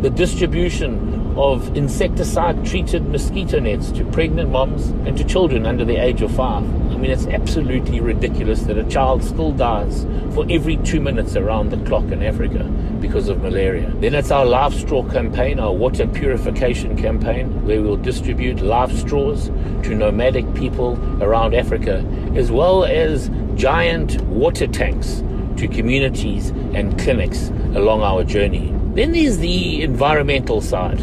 the 0.00 0.10
distribution 0.10 1.36
of 1.36 1.76
insecticide 1.76 2.64
treated 2.64 3.08
mosquito 3.08 3.58
nets 3.58 3.90
to 3.92 4.04
pregnant 4.06 4.50
moms 4.50 4.88
and 5.06 5.16
to 5.18 5.24
children 5.24 5.66
under 5.66 5.84
the 5.84 5.96
age 5.96 6.22
of 6.22 6.30
five. 6.32 6.62
I 6.92 6.96
mean, 6.96 7.10
it's 7.10 7.26
absolutely 7.26 8.00
ridiculous 8.00 8.62
that 8.62 8.78
a 8.78 8.84
child 8.84 9.24
still 9.24 9.52
dies 9.52 10.06
for 10.34 10.46
every 10.48 10.76
two 10.78 11.00
minutes 11.00 11.36
around 11.36 11.70
the 11.70 11.76
clock 11.78 12.04
in 12.12 12.22
Africa 12.22 12.64
because 13.00 13.28
of 13.28 13.42
malaria. 13.42 13.92
Then 13.96 14.14
it's 14.14 14.30
our 14.30 14.44
live 14.44 14.74
straw 14.74 15.02
campaign, 15.08 15.58
our 15.58 15.72
water 15.72 16.06
purification 16.06 16.96
campaign, 16.96 17.66
where 17.66 17.82
we'll 17.82 17.96
distribute 17.96 18.60
live 18.60 18.96
straws 18.96 19.46
to 19.82 19.94
nomadic 19.94 20.52
people 20.54 20.96
around 21.22 21.54
Africa, 21.54 22.04
as 22.36 22.50
well 22.52 22.84
as 22.84 23.30
giant 23.54 24.20
water 24.22 24.66
tanks 24.68 25.22
to 25.56 25.66
communities 25.66 26.50
and 26.74 26.98
clinics 27.00 27.48
along 27.74 28.02
our 28.02 28.22
journey. 28.22 28.77
Then 28.98 29.12
there's 29.12 29.38
the 29.38 29.82
environmental 29.82 30.60
side. 30.60 30.98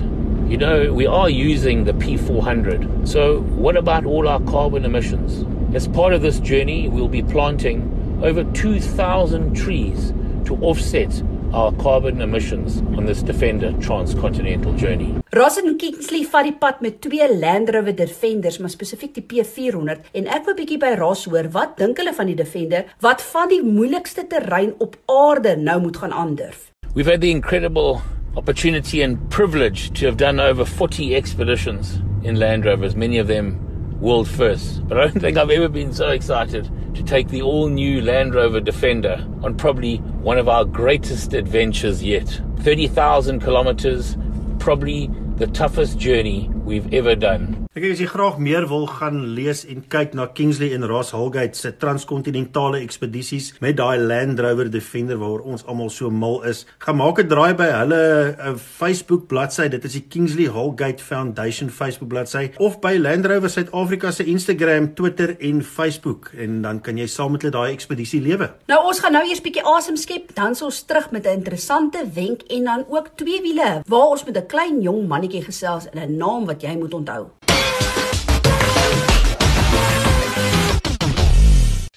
You 0.50 0.58
know, 0.58 0.92
we 0.92 1.08
are 1.08 1.30
using 1.30 1.86
the 1.86 1.94
P400. 1.94 3.08
So, 3.08 3.40
what 3.56 3.78
about 3.78 4.06
all 4.06 4.28
our 4.28 4.42
carbon 4.42 4.84
emissions? 4.84 5.46
As 5.74 5.88
part 5.88 6.12
of 6.12 6.22
this 6.22 6.42
journey, 6.42 6.90
we'll 6.90 7.08
be 7.08 7.24
planting 7.24 7.88
over 8.22 8.44
2,000 8.44 9.56
trees 9.56 10.12
to 10.44 10.58
offset 10.58 11.24
our 11.54 11.72
carbon 11.78 12.20
emissions 12.20 12.82
on 12.98 13.06
this 13.06 13.24
Defender 13.24 13.72
transcontinental 13.80 14.74
journey. 14.74 15.16
Ross 15.32 15.56
en 15.58 15.78
Kingsley 15.80 16.26
vat 16.28 16.50
die 16.50 16.54
pad 16.60 16.84
met 16.84 17.00
twee 17.02 17.32
Land 17.32 17.72
Rover 17.72 17.96
Defenders, 17.96 18.60
maar 18.60 18.76
spesifiek 18.76 19.16
die 19.16 19.24
P400 19.24 20.12
en 20.12 20.28
ek 20.28 20.52
'n 20.52 20.60
bietjie 20.60 20.82
by 20.84 20.98
Ross 21.00 21.32
hoor 21.32 21.48
wat 21.56 21.78
dink 21.78 21.98
hulle 21.98 22.14
van 22.14 22.28
die 22.28 22.36
Defender 22.36 22.92
wat 23.00 23.22
van 23.22 23.48
die 23.48 23.64
moeilikste 23.64 24.28
terrein 24.28 24.76
op 24.80 25.00
aarde 25.08 25.56
nou 25.56 25.80
moet 25.80 25.98
gaan 25.98 26.12
aandurf. 26.12 26.75
We've 26.96 27.06
had 27.06 27.20
the 27.20 27.32
incredible 27.32 28.02
opportunity 28.38 29.02
and 29.02 29.30
privilege 29.30 29.92
to 30.00 30.06
have 30.06 30.16
done 30.16 30.40
over 30.40 30.64
40 30.64 31.14
expeditions 31.14 31.96
in 32.24 32.40
Land 32.40 32.64
Rovers, 32.64 32.96
many 32.96 33.18
of 33.18 33.28
them 33.28 34.00
world 34.00 34.30
firsts. 34.30 34.80
But 34.80 34.98
I 34.98 35.08
don't 35.08 35.20
think 35.20 35.38
I've 35.38 35.50
ever 35.50 35.68
been 35.68 35.92
so 35.92 36.08
excited 36.12 36.72
to 36.96 37.04
take 37.04 37.28
the 37.28 37.42
all 37.42 37.68
new 37.68 38.00
Land 38.02 38.34
Rover 38.34 38.62
Defender 38.62 39.28
on 39.44 39.58
probably 39.58 39.98
one 39.98 40.38
of 40.38 40.48
our 40.48 40.64
greatest 40.64 41.34
adventures 41.34 42.02
yet. 42.02 42.40
30,000 42.60 43.42
kilometers, 43.42 44.16
probably 44.60 45.12
the 45.36 45.48
toughest 45.48 45.98
journey 45.98 46.50
we've 46.64 46.94
ever 46.94 47.14
done. 47.14 47.65
Ek 47.76 47.84
as 47.90 48.00
jy 48.00 48.06
graag 48.08 48.38
meer 48.40 48.64
wil 48.72 48.86
gaan 48.88 49.18
lees 49.36 49.66
en 49.68 49.82
kyk 49.92 50.14
na 50.16 50.30
Kingsley 50.32 50.70
en 50.72 50.86
Ross 50.88 51.12
Holgate 51.12 51.60
se 51.60 51.74
transkontinentale 51.76 52.80
ekspedisies 52.80 53.50
met 53.60 53.76
daai 53.76 54.00
Land 54.00 54.40
Rover 54.40 54.70
Defender 54.72 55.20
waaroor 55.20 55.44
ons 55.44 55.66
almal 55.68 55.92
so 55.92 56.08
mal 56.08 56.40
is, 56.48 56.62
gaan 56.80 56.96
maak 57.02 57.20
'n 57.20 57.28
draai 57.28 57.52
by 57.52 57.68
hulle 57.68 58.00
uh, 58.32 58.54
Facebook 58.56 59.28
bladsy. 59.28 59.68
Dit 59.68 59.84
is 59.84 60.00
die 60.00 60.06
Kingsley 60.08 60.48
Holgate 60.48 61.04
Foundation 61.04 61.68
Facebook 61.70 62.08
bladsy 62.08 62.56
of 62.64 62.80
by 62.80 62.96
Land 62.96 63.28
Rover 63.28 63.52
Suid-Afrika 63.52 64.12
se 64.12 64.24
Instagram, 64.24 64.96
Twitter 64.96 65.36
en 65.40 65.62
Facebook 65.62 66.32
en 66.32 66.62
dan 66.62 66.80
kan 66.80 66.96
jy 66.96 67.08
saam 67.12 67.36
met 67.36 67.44
hulle 67.44 67.52
daai 67.52 67.76
ekspedisie 67.76 68.22
lewe. 68.22 68.54
Nou 68.72 68.88
ons 68.88 69.04
gaan 69.04 69.12
nou 69.12 69.28
eers 69.28 69.44
bietjie 69.44 69.68
asem 69.68 69.98
skep, 70.00 70.32
dan 70.34 70.56
sou 70.56 70.72
ons 70.72 70.84
terug 70.88 71.12
met 71.12 71.28
'n 71.28 71.44
interessante 71.44 72.08
wenk 72.08 72.48
en 72.48 72.64
dan 72.64 72.86
ook 72.88 73.18
twee 73.20 73.42
wiele 73.42 73.84
waar 73.84 74.16
ons 74.16 74.24
met 74.24 74.38
'n 74.38 74.48
klein 74.48 74.82
jong 74.82 75.08
mannetjie 75.08 75.44
gesels 75.44 75.90
en 75.92 76.00
'n 76.00 76.16
naam 76.16 76.46
wat 76.46 76.62
jy 76.62 76.72
moet 76.80 76.94
onthou. 76.94 77.28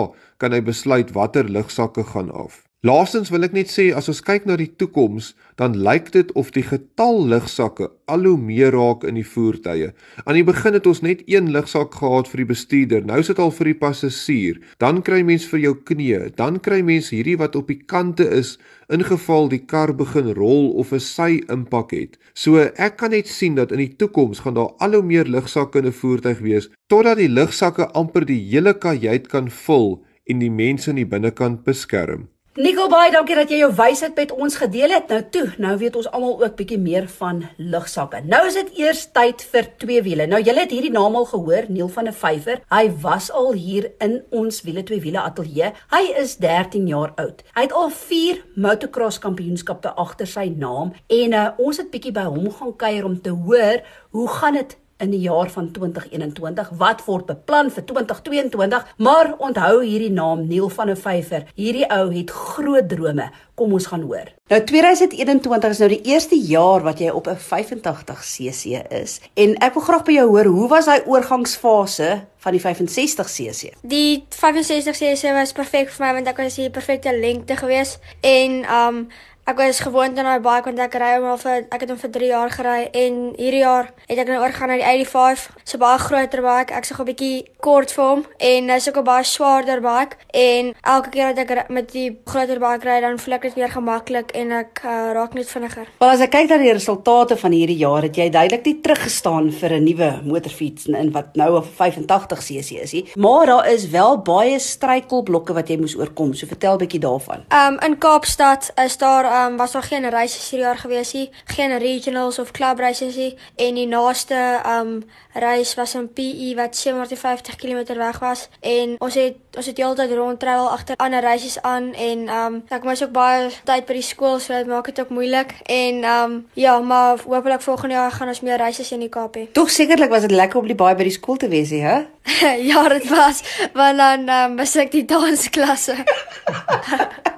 kan 0.44 0.56
hy 0.56 0.60
besluit 0.68 1.14
watter 1.16 1.48
lugsakke 1.48 2.04
gaan 2.12 2.32
af. 2.32 2.64
Laastens 2.82 3.30
wil 3.30 3.46
ek 3.46 3.52
net 3.54 3.70
sê 3.70 3.84
as 3.94 4.08
ons 4.10 4.24
kyk 4.26 4.48
na 4.50 4.56
die 4.58 4.72
toekoms, 4.82 5.36
dan 5.62 5.76
lyk 5.86 6.08
dit 6.16 6.32
of 6.34 6.48
die 6.56 6.64
getal 6.66 7.20
lugsakke 7.30 7.92
al 8.10 8.26
hoe 8.26 8.40
meer 8.42 8.74
raak 8.74 9.06
in 9.06 9.20
die 9.20 9.26
voertuie. 9.34 9.92
Aan 10.26 10.40
die 10.40 10.48
begin 10.48 10.74
het 10.74 10.90
ons 10.90 11.04
net 11.06 11.22
een 11.30 11.52
lugsak 11.54 11.94
gehad 12.00 12.32
vir 12.32 12.42
die 12.42 12.48
bestuurder, 12.50 13.06
nou 13.06 13.20
is 13.22 13.30
dit 13.30 13.44
al 13.46 13.54
vir 13.54 13.70
die 13.70 13.76
passasier. 13.84 14.58
Dan 14.82 15.04
kry 15.06 15.22
mens 15.30 15.46
vir 15.52 15.62
jou 15.62 15.76
knie, 15.92 16.34
dan 16.42 16.58
kry 16.58 16.82
mens 16.82 17.12
hierdie 17.14 17.38
wat 17.38 17.60
op 17.62 17.70
die 17.70 17.78
kante 17.86 18.26
is 18.40 18.56
in 18.90 19.06
geval 19.06 19.54
die 19.54 19.62
kar 19.62 19.94
begin 20.02 20.34
rol 20.42 20.74
of 20.82 20.90
'n 20.90 21.06
sy 21.06 21.46
impak 21.54 21.94
het. 21.94 22.18
So 22.34 22.58
ek 22.58 22.98
kan 22.98 23.14
net 23.14 23.30
sien 23.30 23.62
dat 23.62 23.72
in 23.72 23.86
die 23.86 23.94
toekoms 23.94 24.42
gaan 24.42 24.58
daar 24.58 24.74
al 24.82 24.98
hoe 24.98 25.06
meer 25.06 25.30
lugsakke 25.30 25.86
in 25.86 25.94
'n 25.94 26.00
voertuig 26.02 26.42
wees 26.42 26.70
totdat 26.90 27.22
die 27.22 27.30
lugsakke 27.30 27.94
amper 27.94 28.26
die 28.26 28.42
hele 28.50 28.74
kajuit 28.74 29.30
kan 29.30 29.52
vul 29.52 30.02
en 30.26 30.40
die 30.40 30.50
mense 30.50 30.90
in 30.90 30.96
die 30.96 31.06
binnekant 31.06 31.64
beskerm. 31.64 32.31
Nicole 32.60 32.92
baie 32.92 33.14
dankie 33.14 33.38
dat 33.38 33.48
jy 33.48 33.62
jou 33.62 33.70
wysheid 33.72 34.18
met 34.20 34.32
ons 34.36 34.58
gedeel 34.60 34.92
het. 34.92 35.06
Nou 35.08 35.22
toe, 35.32 35.46
nou 35.64 35.72
weet 35.80 35.96
ons 35.96 36.08
almal 36.12 36.34
ook 36.42 36.58
bietjie 36.60 36.82
meer 36.84 37.06
van 37.08 37.38
lugsakke. 37.56 38.20
Nou 38.28 38.42
is 38.50 38.58
dit 38.60 38.74
eers 38.82 39.06
tyd 39.16 39.40
vir 39.54 39.70
twee 39.80 40.02
wiele. 40.04 40.26
Nou 40.28 40.42
julle 40.44 40.66
het 40.66 40.74
hierdie 40.76 40.92
naam 40.92 41.16
al 41.16 41.30
gehoor, 41.30 41.70
Neil 41.72 41.88
van 41.96 42.10
der 42.10 42.18
Vyver. 42.20 42.60
Hy 42.68 42.82
was 43.06 43.30
al 43.32 43.54
hier 43.56 43.88
in 44.04 44.18
ons 44.36 44.60
wiele 44.68 44.84
twee 44.84 45.00
wiele 45.00 45.24
ateljee. 45.24 45.72
Hy 45.96 46.04
is 46.20 46.36
13 46.44 46.92
jaar 46.92 47.16
oud. 47.24 47.40
Hy 47.56 47.64
het 47.70 47.78
al 47.86 47.88
4 48.02 48.44
motocross 48.60 49.24
kampioenskappe 49.24 49.96
agter 49.96 50.28
sy 50.28 50.50
naam 50.52 50.92
en 51.08 51.40
uh, 51.40 51.48
ons 51.56 51.80
het 51.80 51.88
bietjie 51.96 52.12
by 52.20 52.28
hom 52.28 52.52
gaan 52.60 52.76
kuier 52.76 53.08
om 53.08 53.16
te 53.24 53.32
hoor 53.32 53.80
hoe 54.12 54.28
gaan 54.28 54.60
dit 54.60 54.76
in 55.02 55.14
die 55.14 55.24
jaar 55.26 55.50
van 55.50 55.72
2021. 55.72 56.70
Wat 56.78 57.06
word 57.06 57.26
beplan 57.26 57.72
vir 57.74 57.86
2022? 57.86 58.94
Maar 58.98 59.34
onthou 59.38 59.82
hierdie 59.84 60.12
naam 60.14 60.48
Neil 60.48 60.70
van 60.70 60.94
der 60.94 61.00
Vyver. 61.00 61.48
Hierdie 61.56 61.88
ou 61.90 62.06
het 62.14 62.30
groot 62.32 62.90
drome. 62.90 63.32
Kom 63.56 63.74
ons 63.74 63.90
gaan 63.92 64.06
hoor. 64.08 64.32
Nou 64.52 64.60
2021 64.68 65.70
is 65.72 65.80
nou 65.80 65.88
die 65.94 66.02
eerste 66.12 66.36
jaar 66.36 66.84
wat 66.84 67.00
jy 67.00 67.10
op 67.10 67.28
'n 67.28 67.38
85cc 67.40 68.82
is 68.92 69.22
en 69.34 69.56
ek 69.56 69.74
wil 69.74 69.84
graag 69.84 70.04
by 70.04 70.12
jou 70.12 70.28
hoor, 70.28 70.46
hoe 70.46 70.68
was 70.68 70.86
daai 70.86 71.06
oorgangsfase 71.06 72.22
van 72.38 72.52
die 72.52 72.62
65cc? 72.62 73.72
Die 73.82 74.26
65cc 74.30 75.34
was 75.34 75.52
perfek 75.52 75.90
vir 75.90 76.06
my 76.06 76.14
want 76.14 76.28
ek 76.28 76.38
was 76.38 76.56
die 76.56 76.70
perfekte 76.70 77.20
lengte 77.20 77.56
geweest 77.56 78.00
en 78.22 78.66
um 78.72 79.08
Ek 79.50 79.58
was 79.58 79.80
gewoond 79.82 80.18
aan 80.18 80.28
daai 80.28 80.40
bike 80.40 80.70
want 80.70 80.80
ek 80.80 80.96
ry 81.02 81.16
hom 81.16 81.26
al 81.32 81.40
vir 81.42 81.64
ek 81.74 81.82
het 81.82 81.90
hom 81.90 81.98
vir 81.98 82.12
3 82.14 82.28
jaar 82.30 82.52
gery 82.54 82.82
en 82.94 83.16
hierdie 83.40 83.64
jaar 83.64 83.88
het 84.06 84.20
ek 84.22 84.30
nou 84.30 84.38
oorgegaan 84.38 84.70
na 84.70 84.78
die 84.78 85.06
85. 85.10 85.56
So 85.66 85.82
baie 85.82 85.98
groter 85.98 86.44
bike. 86.46 86.76
Ek 86.78 86.86
sê 86.86 86.94
gou 86.94 87.04
'n 87.04 87.10
bietjie 87.10 87.50
kort 87.60 87.92
vir 87.92 88.06
hom 88.06 88.22
en 88.38 88.70
hy's 88.70 88.88
ook 88.88 88.98
'n 89.02 89.04
baie 89.04 89.24
swaarder 89.26 89.82
bike 89.82 90.16
en 90.34 90.74
elke 90.86 91.10
keer 91.10 91.34
dat 91.34 91.50
ek 91.50 91.70
met 91.70 91.92
die 91.92 92.20
groter 92.26 92.60
bike 92.60 92.86
ry 92.86 93.02
dan 93.02 93.18
voel 93.18 93.34
ek 93.34 93.42
dit 93.42 93.56
weer 93.56 93.70
gemaklik 93.70 94.32
en 94.36 94.52
ek 94.52 94.82
uh, 94.86 95.12
raak 95.14 95.34
net 95.34 95.50
vinniger. 95.50 95.88
Wel 96.00 96.10
as 96.10 96.22
ek 96.22 96.32
kyk 96.32 96.50
na 96.50 96.58
die 96.58 96.74
resultate 96.74 97.36
van 97.36 97.52
hierdie 97.52 97.82
jaar 97.82 98.04
het 98.04 98.16
jy 98.16 98.30
duidelik 98.30 98.66
nie 98.66 98.82
teruggestaan 98.82 99.52
vir 99.52 99.74
'n 99.74 99.84
nuwe 99.84 100.22
motorfiets 100.24 100.86
in 100.86 101.12
wat 101.12 101.36
nou 101.36 101.58
'n 101.58 101.66
85cc 101.66 102.80
is 102.80 102.94
nie. 102.94 103.10
Maar 103.16 103.46
daar 103.46 103.68
is 103.74 103.90
wel 103.90 104.22
baie 104.22 104.60
struikelblokke 104.60 105.54
wat 105.54 105.68
jy 105.68 105.78
moes 105.78 105.98
oorkom. 105.98 106.34
So 106.34 106.46
vertel 106.46 106.78
'n 106.78 106.86
bietjie 106.86 107.00
daarvan. 107.00 107.42
Um 107.50 107.80
in 107.82 107.98
Kaapstad 107.98 108.72
is 108.78 108.98
daar 108.98 109.31
um, 109.32 109.58
was 109.58 109.72
daar 109.72 109.84
geen 109.84 110.10
reise 110.10 110.40
hierdie 110.40 110.68
jaar 110.68 110.78
gewees 110.78 111.14
nie, 111.14 111.30
geen 111.46 111.78
regionals 111.78 112.40
of 112.40 112.52
club 112.52 112.80
reise 112.80 113.06
nie 113.06 113.36
en 113.56 113.76
die 113.80 113.88
naaste 113.88 114.40
um 114.78 115.04
reis 115.34 115.74
was 115.80 115.96
in 115.96 116.10
PE 116.14 116.54
wat 116.56 116.76
750 116.76 117.56
km 117.56 117.98
weg 117.98 118.20
was 118.20 118.50
en 118.60 118.96
ons 119.00 119.16
het 119.16 119.36
ons 119.58 119.66
het 119.66 119.78
heeltyd 119.78 120.12
rondtravel 120.16 120.70
agter 120.70 120.96
ander 120.96 121.22
reisies 121.24 121.62
aan 121.62 121.94
en 121.94 122.28
um 122.30 122.60
ek 122.68 122.84
moes 122.84 123.04
ook 123.04 123.14
baie 123.16 123.50
tyd 123.68 123.88
by 123.88 123.98
die 124.00 124.06
skool 124.06 124.40
so 124.40 124.56
dit 124.56 124.68
maak 124.68 124.86
dit 124.92 125.00
ook 125.00 125.10
moeilik 125.10 125.56
en 125.66 126.04
um 126.04 126.38
ja, 126.54 126.80
maar 126.80 127.18
hopelik 127.26 127.62
volgende 127.62 127.96
jaar 127.96 128.12
gaan 128.12 128.28
ons 128.28 128.42
meer 128.42 128.58
reise 128.58 128.94
in 128.94 129.00
die 129.00 129.10
Kaap 129.10 129.36
hê. 129.36 129.48
Tog 129.52 129.70
sekerlik 129.72 130.10
was 130.10 130.22
dit 130.22 130.32
lekker 130.32 130.60
om 130.60 130.68
die 130.68 130.76
baie 130.76 130.96
by 130.96 131.08
die 131.08 131.16
skool 131.16 131.38
te 131.38 131.48
wees, 131.52 131.70
hè? 131.70 132.02
ja, 132.72 132.88
dit 132.90 133.10
was 133.10 133.44
want 133.74 133.98
dan 133.98 134.30
um, 134.30 134.58
was 134.60 134.76
ek 134.76 134.92
die 134.92 135.06
dansklasse. 135.06 135.96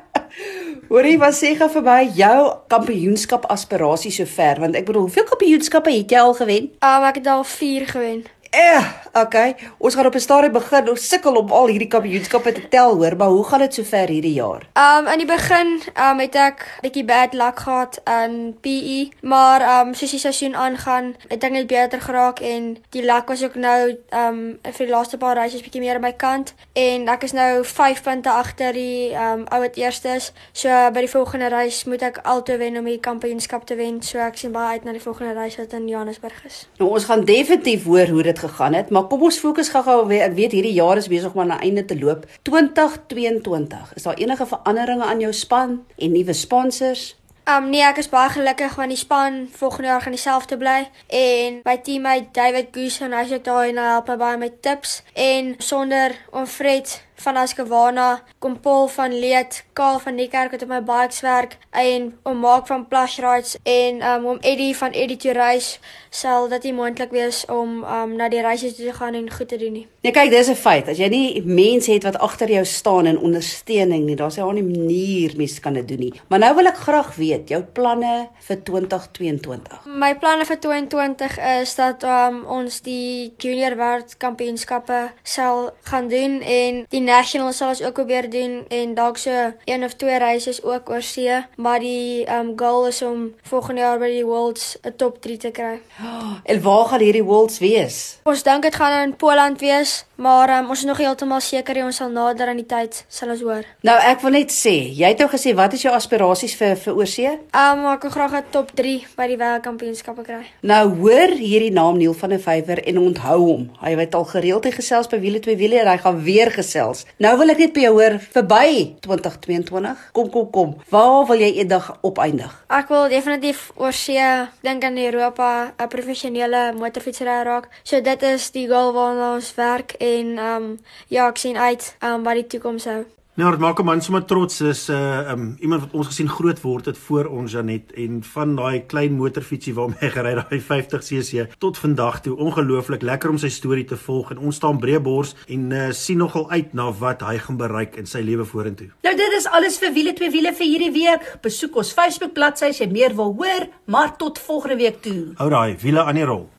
Hoorie, 0.93 1.17
wat 1.17 1.33
sê 1.33 1.55
gou 1.57 1.65
verby 1.73 2.11
jou 2.13 2.41
kampioenskap 2.69 3.47
aspirasie 3.49 4.11
sover? 4.13 4.59
Want 4.61 4.75
ek 4.77 4.85
bedoel, 4.85 5.07
hoeveel 5.07 5.25
kampioenskappe 5.25 5.89
het 5.89 6.13
jy 6.13 6.19
al 6.21 6.35
gewen? 6.37 6.67
Um, 6.85 7.05
ek 7.09 7.17
het 7.17 7.29
al 7.33 7.41
4 7.49 7.87
gewen. 7.95 8.19
Eh, 8.53 8.85
okay. 9.13 9.55
Ons 9.77 9.95
gaan 9.95 10.05
op 10.05 10.13
'n 10.13 10.19
stadium 10.19 10.51
begin. 10.51 10.89
Ons 10.89 11.07
sukkel 11.07 11.35
om 11.35 11.51
al 11.51 11.67
hierdie 11.67 11.87
kampioenskappe 11.87 12.51
te 12.51 12.67
tel, 12.67 12.95
hoor, 12.95 13.15
maar 13.17 13.27
hoe 13.27 13.43
gaan 13.43 13.59
dit 13.59 13.73
sover 13.73 14.07
hierdie 14.07 14.33
jaar? 14.33 14.61
Um 14.73 15.07
in 15.07 15.17
die 15.17 15.27
begin 15.27 15.81
um 16.09 16.19
het 16.19 16.35
ek 16.35 16.77
bietjie 16.81 17.05
bad 17.05 17.33
luck 17.33 17.59
gehad 17.59 18.01
in 18.05 18.57
PE, 18.61 19.09
maar 19.21 19.81
um 19.81 19.93
soos 19.93 20.09
die 20.09 20.19
seisoen 20.19 20.55
aangaan, 20.55 21.15
het 21.27 21.43
ek 21.43 21.51
net 21.51 21.67
beter 21.67 22.01
geraak 22.01 22.39
en 22.39 22.77
die 22.89 23.03
luck 23.03 23.27
was 23.27 23.43
ook 23.43 23.55
nou 23.55 23.97
um 24.11 24.59
vir 24.61 24.85
die 24.85 24.95
laaste 24.95 25.17
paar 25.17 25.35
reisies 25.35 25.61
bietjie 25.61 25.81
meer 25.81 25.95
aan 25.95 26.01
my 26.01 26.13
kant 26.13 26.53
en 26.73 27.07
ek 27.07 27.23
is 27.23 27.31
nou 27.31 27.63
5 27.63 28.03
punte 28.03 28.29
agter 28.29 28.73
die 28.73 29.13
um 29.13 29.45
ou 29.49 29.59
wat 29.59 29.75
eerstes. 29.75 30.31
So 30.51 30.69
by 30.91 30.99
die 30.99 31.09
volgende 31.09 31.47
reis 31.47 31.83
moet 31.83 32.01
ek 32.01 32.17
altoe 32.23 32.57
wen 32.57 32.77
om 32.77 32.85
die 32.85 32.99
kampioenskap 32.99 33.65
te 33.65 33.75
wen. 33.75 34.01
So 34.01 34.17
ek 34.17 34.37
sien 34.37 34.51
baie 34.51 34.77
uit 34.77 34.83
na 34.83 34.91
die 34.91 35.01
volgende 35.01 35.33
reis 35.33 35.57
wat 35.57 35.73
in 35.73 35.87
Johannesburg 35.87 36.45
is. 36.45 36.67
Nou 36.77 36.91
ons 36.91 37.05
gaan 37.05 37.25
definitief 37.25 37.83
hoor 37.83 38.07
hoe 38.07 38.23
dit 38.23 38.42
gegaan 38.43 38.73
het, 38.73 38.89
maar 38.89 39.07
kom 39.07 39.23
ons 39.29 39.39
fokus 39.39 39.71
gou-gou 39.73 40.07
weer. 40.07 40.27
Ek 40.27 40.37
weet 40.37 40.51
hierdie 40.51 40.75
jaar 40.75 40.99
is 40.99 41.07
besig 41.11 41.33
om 41.33 41.41
aan 41.41 41.57
'n 41.57 41.65
einde 41.67 41.85
te 41.85 41.99
loop. 41.99 42.25
2022. 42.41 43.93
Is 43.95 44.03
daar 44.03 44.19
enige 44.19 44.45
veranderinge 44.45 45.03
aan 45.03 45.19
jou 45.19 45.33
span 45.33 45.85
en 45.97 46.11
nuwe 46.11 46.33
sponsors? 46.33 47.15
Um 47.43 47.65
nee, 47.69 47.81
ek 47.83 47.97
is 47.99 48.07
baie 48.07 48.29
gelukkig 48.31 48.75
want 48.79 48.93
die 48.93 48.97
span 48.97 49.49
volgende 49.51 49.87
jaar 49.87 50.01
gaan 50.01 50.15
dieselfde 50.15 50.57
bly 50.57 50.77
en 51.07 51.57
my 51.65 51.73
teammate 51.83 52.31
David 52.31 52.69
Goose 52.71 53.03
en 53.03 53.11
hy 53.11 53.25
sê 53.27 53.41
daai 53.43 53.73
nou 53.75 53.83
help 53.83 54.07
my 54.07 54.15
baie 54.21 54.37
met 54.39 54.61
tips 54.63 55.01
en 55.11 55.49
sonder 55.59 56.15
om 56.31 56.45
Fred 56.47 57.01
van 57.23 57.37
Askewana, 57.37 58.21
kom 58.39 58.59
Paul 58.59 58.87
van 58.87 59.19
Leet, 59.19 59.63
Kaal 59.73 59.99
van 59.99 60.19
die 60.19 60.27
kerk 60.29 60.51
wat 60.51 60.61
op 60.61 60.69
my 60.69 60.81
bikes 60.83 61.21
werk 61.25 61.57
en 61.71 62.11
om 62.23 62.37
Mark 62.37 62.67
van 62.67 62.87
Plush 62.87 63.17
Rides 63.23 63.57
en 63.63 64.03
um, 64.05 64.25
om 64.25 64.37
Eddie 64.41 64.75
van 64.77 64.91
Eddie 64.91 65.17
to 65.17 65.31
Reis 65.31 65.79
sal 66.13 66.45
dit 66.51 66.67
nie 66.67 66.73
moontlik 66.77 67.11
wees 67.13 67.41
om 67.49 67.81
um, 67.81 68.13
na 68.19 68.27
die 68.29 68.41
reise 68.45 68.69
te 68.75 68.93
gaan 68.93 69.17
en 69.17 69.31
goed 69.33 69.49
te 69.49 69.57
doen 69.57 69.73
nie. 69.73 69.85
Nee, 70.03 70.11
kyk, 70.13 70.29
dis 70.29 70.49
'n 70.51 70.55
feit. 70.55 70.87
As 70.87 70.97
jy 70.97 71.07
nie 71.09 71.41
mense 71.45 71.91
het 71.91 72.03
wat 72.03 72.19
agter 72.19 72.49
jou 72.49 72.65
staan 72.65 73.05
en 73.05 73.17
ondersteuning 73.17 74.05
nie, 74.05 74.15
daar's 74.15 74.35
nie 74.35 74.63
manier 74.63 75.33
mense 75.37 75.61
kan 75.61 75.73
dit 75.73 75.87
doen 75.87 75.99
nie. 75.99 76.13
Maar 76.27 76.39
nou 76.39 76.55
wil 76.55 76.67
ek 76.67 76.77
graag 76.77 77.15
weet 77.15 77.49
jou 77.49 77.63
planne 77.63 78.29
vir 78.47 78.63
2022. 78.63 79.85
My 79.85 80.13
planne 80.15 80.45
vir 80.45 80.59
2020 80.59 81.37
is 81.61 81.75
dat 81.75 82.03
um, 82.03 82.45
ons 82.45 82.81
die 82.81 83.33
Junior 83.37 83.75
World 83.75 84.17
Kampioenskappe 84.17 85.11
sal 85.23 85.71
gaan 85.83 86.07
doen 86.07 86.41
en 86.41 86.85
die 86.89 87.01
nationals 87.13 87.57
sal 87.57 87.73
ons 87.73 87.81
ook 87.83 87.95
probeer 87.99 88.29
doen 88.29 88.61
en 88.73 88.93
dalk 88.97 89.17
so 89.21 89.31
een 89.69 89.83
of 89.83 89.95
twee 90.01 90.17
reisies 90.21 90.61
ook 90.63 90.89
oor 90.89 91.01
see, 91.05 91.39
maar 91.55 91.79
die 91.83 92.25
um 92.37 92.53
goal 92.59 92.87
is 92.87 93.01
om 93.05 93.29
volgende 93.49 93.81
jaar 93.81 93.99
by 94.01 94.09
die 94.11 94.25
Worlds 94.25 94.77
'n 94.81 94.95
top 94.97 95.21
3 95.21 95.37
te 95.37 95.51
kry. 95.51 95.79
En 96.51 96.61
waar 96.61 96.85
gaan 96.85 96.99
hierdie 96.99 97.23
Worlds 97.23 97.59
wees? 97.59 98.19
Ons 98.23 98.43
dink 98.43 98.63
dit 98.63 98.75
gaan 98.75 99.07
in 99.07 99.15
Poland 99.15 99.59
wees, 99.59 100.05
maar 100.15 100.49
um, 100.59 100.69
ons 100.69 100.79
is 100.79 100.85
nog 100.85 100.97
heeltemal 100.97 101.39
seker 101.39 101.83
ons 101.85 101.95
sal 101.95 102.09
nader 102.09 102.47
aan 102.47 102.61
die 102.61 102.65
tyd 102.65 103.05
sal 103.07 103.29
ons 103.29 103.41
hoor. 103.41 103.65
Nou 103.81 103.97
ek 103.99 104.21
wil 104.21 104.31
net 104.31 104.51
sê, 104.51 104.75
jy 104.99 105.07
het 105.07 105.19
nou 105.19 105.29
gesê 105.29 105.53
wat 105.55 105.73
is 105.73 105.81
jou 105.81 105.93
aspirasies 105.93 106.55
vir 106.55 106.75
vir 106.75 106.95
oorsee? 106.95 107.31
Um 107.53 107.85
ek 107.93 108.01
wil 108.01 108.11
graag 108.11 108.33
'n 108.33 108.43
top 108.51 108.71
3 108.75 109.07
by 109.17 109.27
die 109.27 109.37
wêreldkampioenskappe 109.37 110.23
kry. 110.23 110.43
Nou 110.61 110.83
hoor 111.01 111.31
hierdie 111.37 111.71
naam 111.71 111.97
Neil 111.97 112.13
van 112.13 112.29
der 112.29 112.39
Vyver 112.39 112.83
en 112.87 112.97
onthou 112.97 113.39
hom. 113.39 113.69
Hy 113.81 113.95
het 113.99 114.15
al 114.15 114.25
gereeld 114.25 114.65
hy 114.65 114.71
gesels 114.71 115.07
by 115.07 115.19
wiele 115.19 115.39
twee 115.39 115.55
wiele 115.55 115.79
en 115.79 115.87
hy 115.87 115.97
gaan 115.97 116.23
weer 116.23 116.51
gesels 116.51 116.92
gesels. 116.93 117.05
Nou 117.17 117.33
wil 117.37 117.53
ek 117.53 117.61
net 117.61 117.73
by 117.75 117.85
jou 117.85 117.93
hoor 117.97 118.17
verby 118.33 118.67
2022. 119.05 120.03
Kom 120.15 120.29
kom 120.33 120.49
kom. 120.51 120.75
Waar 120.93 121.25
wil 121.29 121.41
jy 121.41 121.51
eendag 121.61 121.89
opeindig? 122.01 122.51
Ek 122.69 122.91
wil 122.93 123.09
definitief 123.09 123.71
oor 123.75 123.93
see 123.93 124.21
dink 124.63 124.83
aan 124.83 124.97
Europa 124.97 125.73
'n 125.77 125.87
professionele 125.87 126.73
motorfietsry 126.73 127.43
raak. 127.43 127.69
So 127.83 128.01
dit 128.01 128.23
is 128.23 128.51
die 128.51 128.67
goal 128.67 128.93
waarna 128.93 129.33
ons 129.35 129.55
werk 129.55 129.95
en 129.99 130.37
ehm 130.37 130.63
um, 130.63 130.79
ja, 131.07 131.27
ek 131.27 131.37
sien 131.37 131.57
uit 131.57 131.95
ehm 131.99 132.13
um, 132.13 132.23
wat 132.23 132.35
die 132.35 132.47
toekoms 132.47 132.85
hou. 132.85 133.05
Nou, 133.33 133.49
dit 133.49 133.59
maak 133.59 133.79
'n 133.79 133.85
man 133.85 134.01
sommer 134.01 134.25
trots 134.25 134.61
is 134.61 134.89
'n 134.89 134.93
uh, 134.93 135.31
um, 135.31 135.55
iemand 135.59 135.81
wat 135.81 135.93
ons 135.93 136.07
gesien 136.07 136.29
groot 136.29 136.61
word 136.61 136.85
het 136.85 136.97
voor 136.97 137.25
ons 137.25 137.51
Janet 137.51 137.91
en 137.91 138.23
van 138.23 138.55
daai 138.55 138.85
klein 138.85 139.13
motorfietsie 139.13 139.73
waarmee 139.73 139.97
hy 139.99 140.09
gery 140.09 140.33
daai 140.35 140.61
50cc 140.61 141.47
tot 141.57 141.77
vandag 141.77 142.21
toe 142.21 142.37
ongelooflik 142.37 143.01
lekker 143.01 143.29
om 143.29 143.37
sy 143.37 143.49
storie 143.49 143.85
te 143.85 143.97
volg 143.97 144.31
en 144.31 144.37
ons 144.37 144.55
staan 144.55 144.77
breë 144.77 145.01
bors 145.01 145.35
en 145.47 145.71
uh, 145.71 145.91
sien 145.91 146.17
nogal 146.17 146.49
uit 146.51 146.73
na 146.73 146.91
wat 146.91 147.21
hy 147.21 147.37
gaan 147.37 147.57
bereik 147.57 147.95
in 147.95 148.05
sy 148.05 148.21
lewe 148.21 148.45
vorentoe. 148.45 148.91
Nou 149.01 149.15
dit 149.15 149.31
is 149.37 149.47
alles 149.47 149.79
vir 149.79 149.93
wiele 149.93 150.13
twee 150.13 150.29
wiele 150.29 150.53
vir 150.53 150.67
hierdie 150.67 150.93
week. 150.93 151.37
Besoek 151.41 151.75
ons 151.75 151.93
Facebook 151.93 152.33
bladsy 152.33 152.65
as 152.65 152.77
jy 152.77 152.91
meer 152.91 153.15
wil 153.15 153.33
hoor, 153.33 153.67
maar 153.85 154.17
tot 154.17 154.39
volgende 154.39 154.77
week 154.77 155.01
toe. 155.01 155.33
Hou 155.37 155.49
daai 155.49 155.75
wiele 155.81 156.03
aan 156.03 156.15
die 156.15 156.25
rol. 156.25 156.52